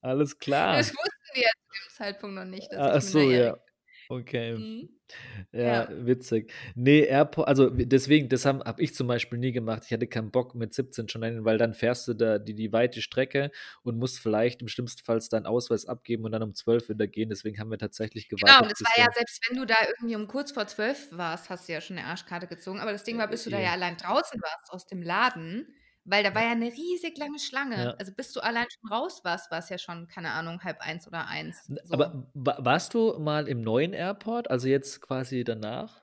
[0.00, 0.76] Alles klar.
[0.76, 2.72] Das wussten wir zu dem Zeitpunkt noch nicht.
[2.72, 3.56] Dass Ach so, ja.
[4.08, 4.54] Okay.
[4.54, 4.97] Mhm.
[5.52, 5.88] Ja, Ja.
[5.90, 6.52] witzig.
[6.74, 9.84] Ne, Airpo also deswegen, das habe hab ich zum Beispiel nie gemacht.
[9.86, 12.72] Ich hatte keinen Bock mit 17 schon dahin, weil dann fährst du da die, die
[12.72, 13.50] weite Strecke
[13.82, 17.28] und musst vielleicht im schlimmsten Fall deinen Ausweis abgeben und dann um 12 wieder gehen.
[17.28, 20.26] Deswegen haben wir tatsächlich Genau, und es war ja, selbst wenn du da irgendwie um
[20.28, 22.80] kurz vor 12 warst, hast du ja schon eine Arschkarte gezogen.
[22.80, 25.66] Aber das Ding war, bis du da ja allein draußen warst aus dem Laden,
[26.08, 27.76] weil da war ja eine riesig lange Schlange.
[27.76, 27.90] Ja.
[27.98, 31.06] Also bis du allein schon raus warst, war es ja schon, keine Ahnung, halb eins
[31.06, 31.66] oder eins.
[31.66, 31.94] So.
[31.94, 36.02] Aber warst du mal im neuen Airport, also jetzt quasi danach?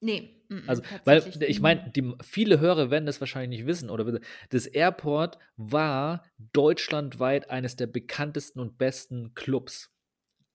[0.00, 0.42] Nee.
[0.66, 1.92] also, weil ich meine,
[2.22, 3.88] viele Hörer werden das wahrscheinlich nicht wissen.
[3.88, 4.18] Oder
[4.50, 9.94] das Airport war deutschlandweit eines der bekanntesten und besten Clubs.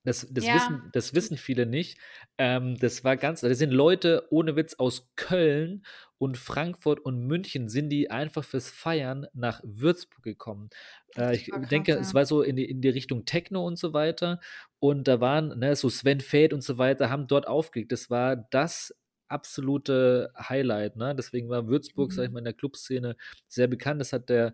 [0.08, 0.56] Das, das, ja.
[0.56, 1.98] wissen, das wissen viele nicht.
[2.38, 5.84] Ähm, das war ganz, da sind Leute ohne Witz aus Köln
[6.18, 10.70] und Frankfurt und München sind die einfach fürs Feiern nach Würzburg gekommen.
[11.18, 11.98] Äh, ich krass, denke, ja.
[12.00, 14.40] es war so in die, in die Richtung Techno und so weiter.
[14.80, 17.92] Und da waren, ne, so Sven Fade und so weiter, haben dort aufgelegt.
[17.92, 18.96] Das war das
[19.28, 20.96] absolute Highlight.
[20.96, 21.16] Ne?
[21.16, 22.16] Deswegen war Würzburg, mhm.
[22.16, 22.34] sag ich mhm.
[22.36, 23.18] mal, in der Clubszene
[23.50, 24.00] sehr bekannt.
[24.00, 24.54] Das hat der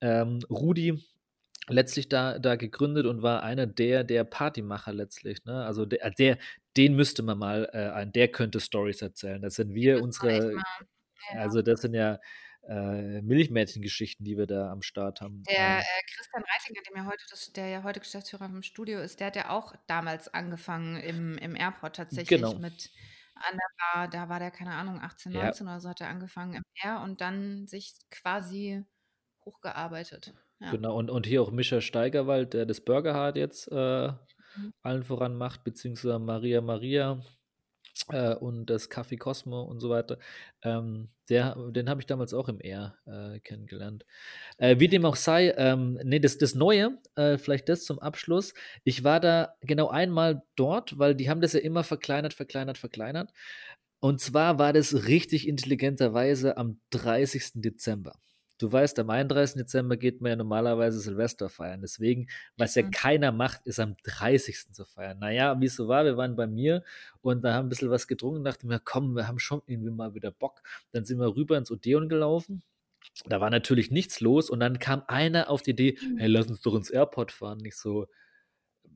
[0.00, 1.02] ähm, Rudi,
[1.68, 5.44] letztlich da, da gegründet und war einer der, der Partymacher letztlich.
[5.44, 5.64] Ne?
[5.64, 6.38] Also der, der,
[6.76, 9.40] den müsste man mal äh, ein, der könnte Stories erzählen.
[9.40, 11.40] Das sind wir, das unsere, ja.
[11.40, 12.18] also das sind ja
[12.68, 15.42] äh, Milchmädchen-Geschichten, die wir da am Start haben.
[15.44, 15.82] Der äh,
[16.14, 19.36] Christian Reitlinger, der, mir heute das, der ja heute Geschäftsführer vom Studio ist, der hat
[19.36, 22.54] ja auch damals angefangen im, im Airport tatsächlich genau.
[22.58, 22.90] mit
[23.34, 25.72] an der Bar, da war der, keine Ahnung, 18, 19 ja.
[25.72, 28.84] oder so hat er angefangen im Air und dann sich quasi
[29.44, 30.34] hochgearbeitet.
[30.60, 30.70] Ja.
[30.70, 34.72] Genau, und, und hier auch Mischa Steigerwald, der das Burgerhard jetzt äh, mhm.
[34.82, 37.22] allen voran macht, beziehungsweise Maria Maria
[38.08, 40.18] äh, und das Café Cosmo und so weiter.
[40.62, 44.04] Ähm, der, den habe ich damals auch im R äh, kennengelernt.
[44.58, 48.52] Äh, wie dem auch sei, ähm, nee, das, das Neue, äh, vielleicht das zum Abschluss.
[48.84, 53.32] Ich war da genau einmal dort, weil die haben das ja immer verkleinert, verkleinert, verkleinert.
[54.00, 57.52] Und zwar war das richtig intelligenterweise am 30.
[57.54, 58.12] Dezember.
[58.64, 59.58] Du weißt, am 31.
[59.62, 61.80] Dezember geht man ja normalerweise Silvester feiern.
[61.82, 62.90] Deswegen, was ja Mhm.
[62.90, 64.72] keiner macht, ist am 30.
[64.72, 65.18] zu feiern.
[65.18, 66.82] Naja, wie es so war, wir waren bei mir
[67.20, 69.90] und da haben ein bisschen was getrunken und dachten mir, komm, wir haben schon irgendwie
[69.90, 70.62] mal wieder Bock.
[70.92, 72.62] Dann sind wir rüber ins Odeon gelaufen.
[73.26, 76.18] Da war natürlich nichts los und dann kam einer auf die Idee, Mhm.
[76.18, 77.58] hey, lass uns doch ins Airport fahren.
[77.58, 78.06] Nicht so,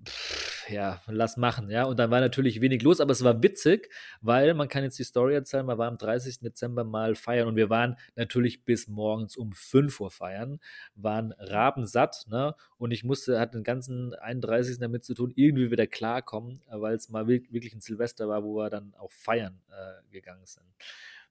[0.06, 1.84] pff, ja, lass machen, ja.
[1.84, 3.90] Und dann war natürlich wenig los, aber es war witzig,
[4.20, 6.40] weil man kann jetzt die Story erzählen, man war am 30.
[6.40, 10.60] Dezember mal feiern und wir waren natürlich bis morgens um 5 Uhr feiern,
[10.94, 12.54] waren rabensatt, ne?
[12.76, 14.78] Und ich musste, hatte den ganzen 31.
[14.78, 18.56] damit zu tun, irgendwie wieder klarkommen, weil es mal wirk- wirklich ein Silvester war, wo
[18.56, 20.66] wir dann auch feiern äh, gegangen sind.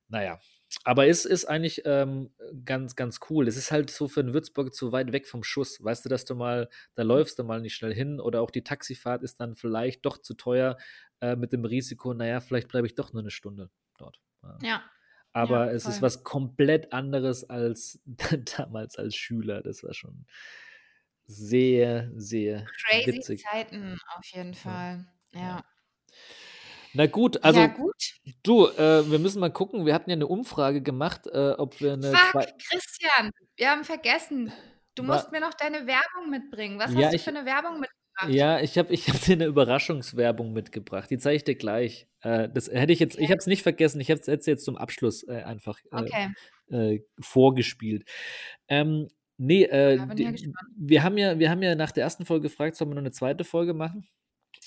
[0.10, 0.39] Naja,
[0.84, 2.32] aber es ist eigentlich ähm,
[2.66, 3.47] ganz, ganz cool.
[3.47, 5.84] Es ist halt so für den Würzburg zu weit weg vom Schuss.
[5.84, 8.64] Weißt du, dass du mal, da läufst du mal nicht schnell hin oder auch die
[8.64, 10.78] Taxifahrt ist dann vielleicht doch zu teuer
[11.22, 14.20] äh, mit dem Risiko, naja, vielleicht bleibe ich doch nur eine Stunde dort.
[14.43, 14.58] Ja.
[14.62, 14.84] Ja.
[15.34, 18.01] Aber Ja, es ist was komplett anderes als
[18.58, 19.62] damals als Schüler.
[19.62, 20.26] Das war schon
[21.26, 23.43] sehr, sehr Crazy witzig.
[23.43, 25.05] Zeiten auf jeden Fall.
[25.34, 25.64] Ja.
[26.98, 27.93] Na gut, also ja, gut.
[28.43, 29.86] du, äh, wir müssen mal gucken.
[29.86, 32.43] Wir hatten ja eine Umfrage gemacht, äh, ob wir eine Fuck.
[32.70, 34.52] Christian, wir haben vergessen.
[34.95, 36.80] Du Wa- musst mir noch deine Werbung mitbringen.
[36.80, 38.30] Was Ja, hast du ich- für eine Werbung mitgebracht?
[38.30, 41.08] Ja, ich habe ich hab dir eine Überraschungswerbung mitgebracht.
[41.12, 42.08] Die zeige ich dir gleich.
[42.22, 43.32] Äh, das hätte ich jetzt, ich Okay.
[43.32, 44.02] habe es nicht vergessen.
[44.02, 46.34] Ich habe es jetzt zum Abschluss äh, einfach äh, Okay.
[46.72, 48.10] äh, vorgespielt.
[48.68, 49.68] Ähm, nee,
[50.16, 53.02] die, wir, haben ja, wir haben ja nach der ersten Folge gefragt, sollen wir noch
[53.02, 54.08] eine zweite Folge machen?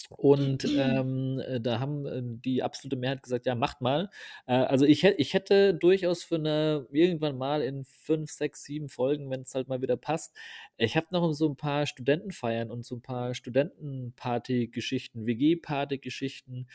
[0.09, 4.11] Und ähm, äh, da haben äh, die absolute Mehrheit gesagt, ja, macht mal.
[4.47, 9.31] Äh, also ich, ich hätte durchaus für eine, irgendwann mal in fünf, sechs, sieben Folgen,
[9.31, 10.37] wenn es halt mal wieder passt,
[10.77, 16.69] ich habe noch so ein paar Studentenfeiern und so ein paar Studentenparty-Geschichten, WG-Party-Geschichten.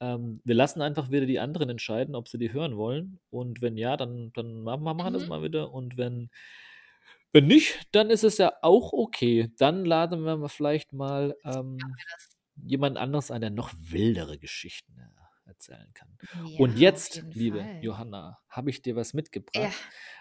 [0.00, 3.20] Ähm, wir lassen einfach wieder die anderen entscheiden, ob sie die hören wollen.
[3.30, 5.28] Und wenn ja, dann, dann machen wir das Mhm.
[5.28, 5.72] mal wieder.
[5.72, 6.30] Und wenn,
[7.32, 9.50] wenn nicht, dann ist es ja auch okay.
[9.58, 11.78] Dann laden wir mal vielleicht mal ähm,
[12.56, 16.18] jemand anderes ein, der noch wildere Geschichten äh, erzählen kann.
[16.32, 17.76] Ja, und jetzt, liebe Fall.
[17.80, 19.14] Johanna, habe ich dir was
[19.54, 19.74] Ja, mitgebracht.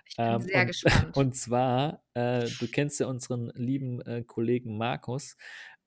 [0.06, 1.16] ich bin Ähm, sehr und, gespannt.
[1.16, 5.38] und zwar, äh, du kennst ja unseren lieben äh, Kollegen Markus,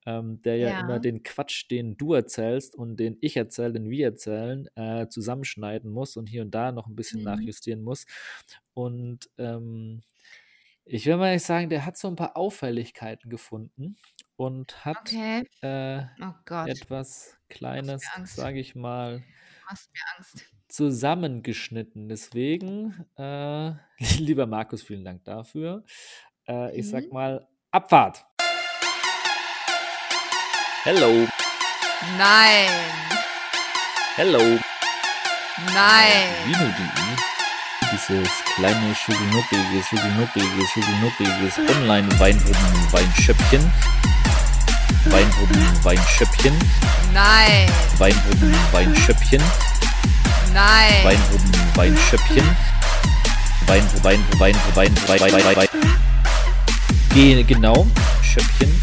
[0.06, 1.00] ähm, der ja immer Ja.
[1.00, 6.16] den Quatsch, den du erzählst und den ich erzähle, den wir erzählen, äh, zusammenschneiden muss
[6.16, 7.24] und hier und da noch ein bisschen Mhm.
[7.24, 8.06] nachjustieren muss.
[8.74, 10.02] Und ähm,
[10.84, 13.96] ich will mal sagen, der hat so ein paar Auffälligkeiten gefunden
[14.36, 15.48] und hat Okay.
[15.62, 19.22] äh, Oh etwas Kleines, sage ich mal,
[20.68, 22.08] zusammengeschnitten.
[22.08, 23.72] Deswegen, äh,
[24.18, 25.84] lieber Markus, vielen Dank dafür.
[26.48, 27.12] Äh, ich sag Mhm.
[27.12, 28.24] mal, Abfahrt.
[30.84, 31.26] Hello,
[32.18, 32.68] Nein,
[34.16, 34.38] hello.
[35.74, 36.28] nein.
[36.44, 37.16] Vino.de.
[37.92, 41.56] Dieses kleine, schügelnuckige, schügelnuckige, schügelnuckiges
[45.06, 46.52] Online-Weinproben-Weinschöppchen.
[47.12, 47.12] Weinproben-Weinschöppchen.
[47.14, 49.42] Nein, Weinproben-Weinschöppchen.
[50.52, 51.04] nein.
[51.04, 52.56] Weinproben-Weinschöppchen.
[53.66, 55.68] Wein, Wein, Wein, Wein, Wein, Wein, Wein, Wein.
[57.14, 57.86] Geh genau,
[58.22, 58.80] Schöppchen.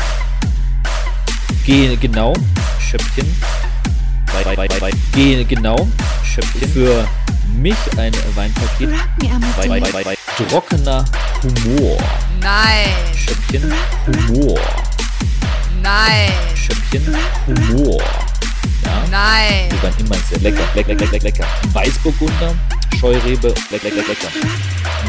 [1.65, 2.33] Geh genau,
[2.79, 3.27] Schöppchen.
[4.33, 5.01] Wein, Wein, Wein, Wein.
[5.13, 5.87] Geh genau,
[6.23, 6.69] Schöppchen.
[6.71, 7.07] Für
[7.53, 8.89] mich ein Weinpaket.
[8.89, 9.93] Wein, Wein.
[9.93, 10.15] Wein, Wein.
[10.49, 11.05] Trockener
[11.43, 11.97] Humor.
[12.41, 13.73] Nein, Schöppchen,
[14.07, 14.59] Humor.
[15.83, 17.15] Nein, Schöppchen,
[17.45, 18.01] Humor.
[18.83, 19.03] Ja.
[19.11, 19.69] nein.
[19.69, 21.45] Die waren immer sehr lecker, lecker, lecker, lecker, lecker.
[21.73, 22.55] Weißburgunder,
[22.99, 24.29] Scheurebe, lecker, lecker, lecker.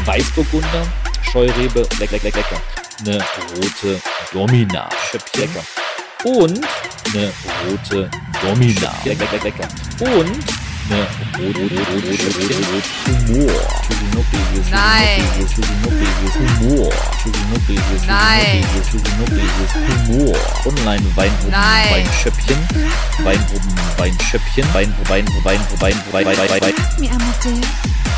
[0.05, 0.87] Weißburgunder,
[1.31, 2.61] Scheurebe, lecker, lecker, lecker.
[2.99, 3.17] Eine
[3.55, 4.01] rote
[4.31, 5.63] Domina, Schöppchen, lecker.
[6.23, 6.65] Und
[7.13, 7.31] eine
[7.67, 8.09] rote
[8.41, 9.67] Domina, lecker, lecker, lecker.
[10.19, 10.64] Und
[13.85, 15.23] Schüsselnuckliges, Nein.
[18.07, 18.63] Nein.
[20.65, 21.91] Online-Weinproben, Nein.
[21.91, 22.57] Weinschöppchen.
[23.23, 24.73] Weinproben, Weinschöppchen.
[24.73, 26.61] Wein, Wein, Wein, Wein, Wein, Wein, Wein, Wein.
[26.61, 27.67] Rock me Amadeus.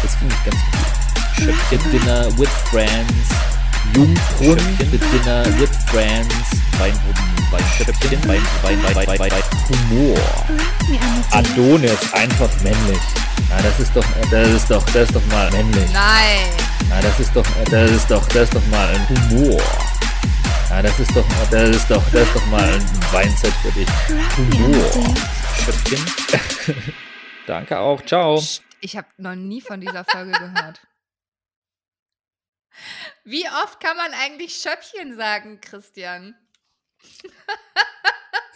[0.01, 1.55] Das finde ich ganz gut.
[1.69, 3.56] Schöppchen Dinner with Friends.
[3.95, 6.33] Jungbrunn mit Dinner with Friends.
[6.79, 8.27] Weinproben, Weinschöppchen.
[8.27, 9.43] Wein, Wein, Wein, Wein, Wein, Wein.
[9.69, 10.17] Humor.
[11.31, 12.99] Adonis, einfach männlich.
[13.49, 15.89] Na, das ist doch, das ist doch, das ist doch mal männlich.
[15.93, 16.49] Nein,
[16.89, 19.61] Na, das ist doch, das ist doch, das ist doch mal ein Humor.
[20.69, 23.87] Na, das ist doch, das ist doch, das ist doch mal ein Weinset für dich.
[24.37, 25.15] Humor.
[25.63, 26.05] Schöpfchen.
[27.47, 28.01] Danke auch.
[28.05, 28.43] Ciao.
[28.81, 30.81] ich habe noch nie von dieser Folge gehört.
[33.23, 36.35] Wie oft kann man eigentlich Schöppchen sagen, Christian?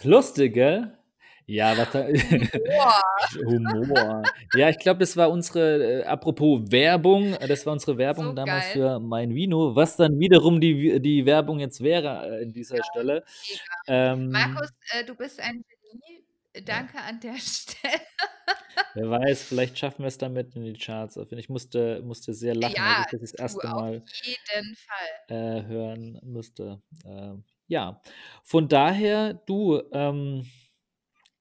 [0.02, 0.98] Lustig, gell?
[1.46, 3.00] Ja, was Humor.
[3.44, 4.22] Humor.
[4.54, 8.64] Ja, ich glaube, das war unsere, äh, apropos Werbung, das war unsere Werbung So damals
[8.66, 8.72] geil.
[8.74, 12.84] für mein Vino, was dann wiederum die die Werbung jetzt wäre, äh, in dieser Ja,
[12.84, 13.24] Stelle.
[13.48, 14.12] mega.
[14.12, 16.21] Ähm, Markus, äh, du bist ein Genie.
[16.54, 16.60] Ja.
[16.62, 18.00] Danke an der Stelle.
[18.94, 21.16] Wer weiß, vielleicht schaffen wir es damit in die Charts.
[21.16, 24.04] Ich musste musste sehr lachen, als Ja, ich das das erste Mal
[25.28, 26.82] äh, hören musste.
[27.04, 28.02] Ähm, ja,
[28.42, 30.46] von daher, du, ähm,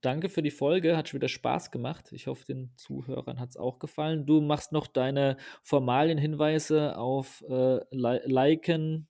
[0.02, 2.12] danke für die Folge, hat schon wieder Spaß gemacht.
[2.14, 4.26] Ich hoffe, den Zuhörern hat es auch gefallen.
[4.26, 9.10] Du machst noch deine formalen Hinweise auf, äh, Li Liken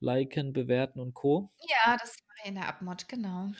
[0.00, 1.52] Liken, Bewerten und Co.
[1.68, 3.50] Ja, das ich in der Abmod, genau.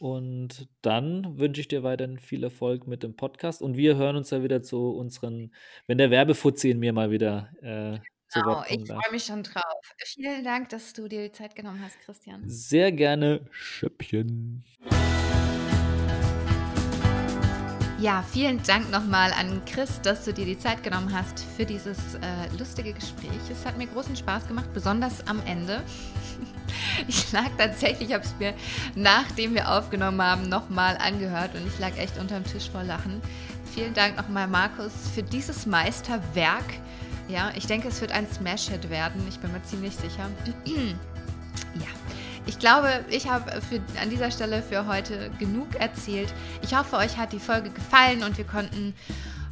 [0.00, 4.30] Und dann wünsche ich dir weiterhin viel Erfolg mit dem Podcast und wir hören uns
[4.30, 5.52] ja wieder zu unseren
[5.86, 7.98] wenn der Werbefuzzi in mir mal wieder, äh,
[8.28, 9.02] zu Genau, Wort ich kommen darf.
[9.02, 9.94] freue mich schon drauf.
[9.98, 12.48] Vielen Dank, dass du dir die Zeit genommen hast, Christian.
[12.48, 13.44] Sehr gerne.
[13.50, 14.64] Schöppchen.
[18.00, 22.14] Ja, vielen Dank nochmal an Chris, dass du dir die Zeit genommen hast für dieses
[22.14, 23.28] äh, lustige Gespräch.
[23.52, 25.82] Es hat mir großen Spaß gemacht, besonders am Ende.
[27.08, 28.54] Ich lag tatsächlich, ich habe es mir,
[28.94, 33.20] nachdem wir aufgenommen haben, nochmal angehört und ich lag echt unterm Tisch vor Lachen.
[33.74, 36.64] Vielen Dank nochmal, Markus, für dieses Meisterwerk.
[37.28, 40.28] Ja, ich denke, es wird ein Smash-Hit werden, ich bin mir ziemlich sicher.
[42.46, 43.52] Ich glaube, ich habe
[44.00, 46.32] an dieser Stelle für heute genug erzählt.
[46.62, 48.94] Ich hoffe, euch hat die Folge gefallen und wir konnten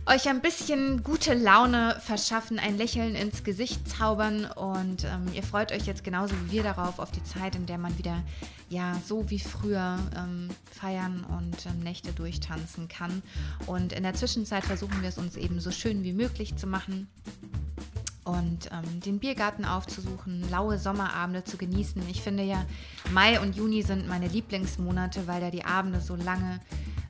[0.07, 5.71] euch ein bisschen gute Laune verschaffen, ein Lächeln ins Gesicht zaubern und ähm, ihr freut
[5.71, 8.23] euch jetzt genauso wie wir darauf, auf die Zeit, in der man wieder,
[8.71, 13.23] ja, so wie früher ähm, feiern und ähm, Nächte durchtanzen kann.
[13.67, 17.07] Und in der Zwischenzeit versuchen wir es uns eben so schön wie möglich zu machen
[18.29, 22.03] und ähm, den Biergarten aufzusuchen, laue Sommerabende zu genießen.
[22.11, 22.65] Ich finde ja,
[23.11, 26.61] Mai und Juni sind meine Lieblingsmonate, weil da die Abende so lange,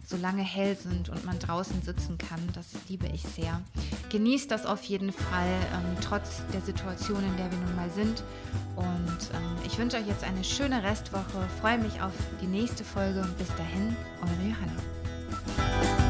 [0.07, 2.41] so lange hell sind und man draußen sitzen kann.
[2.55, 3.61] Das liebe ich sehr.
[4.11, 8.23] Genießt das auf jeden Fall, ähm, trotz der Situation, in der wir nun mal sind.
[8.77, 13.27] Und ähm, ich wünsche euch jetzt eine schöne Restwoche, freue mich auf die nächste Folge
[13.39, 16.08] bis dahin, eure Johanna.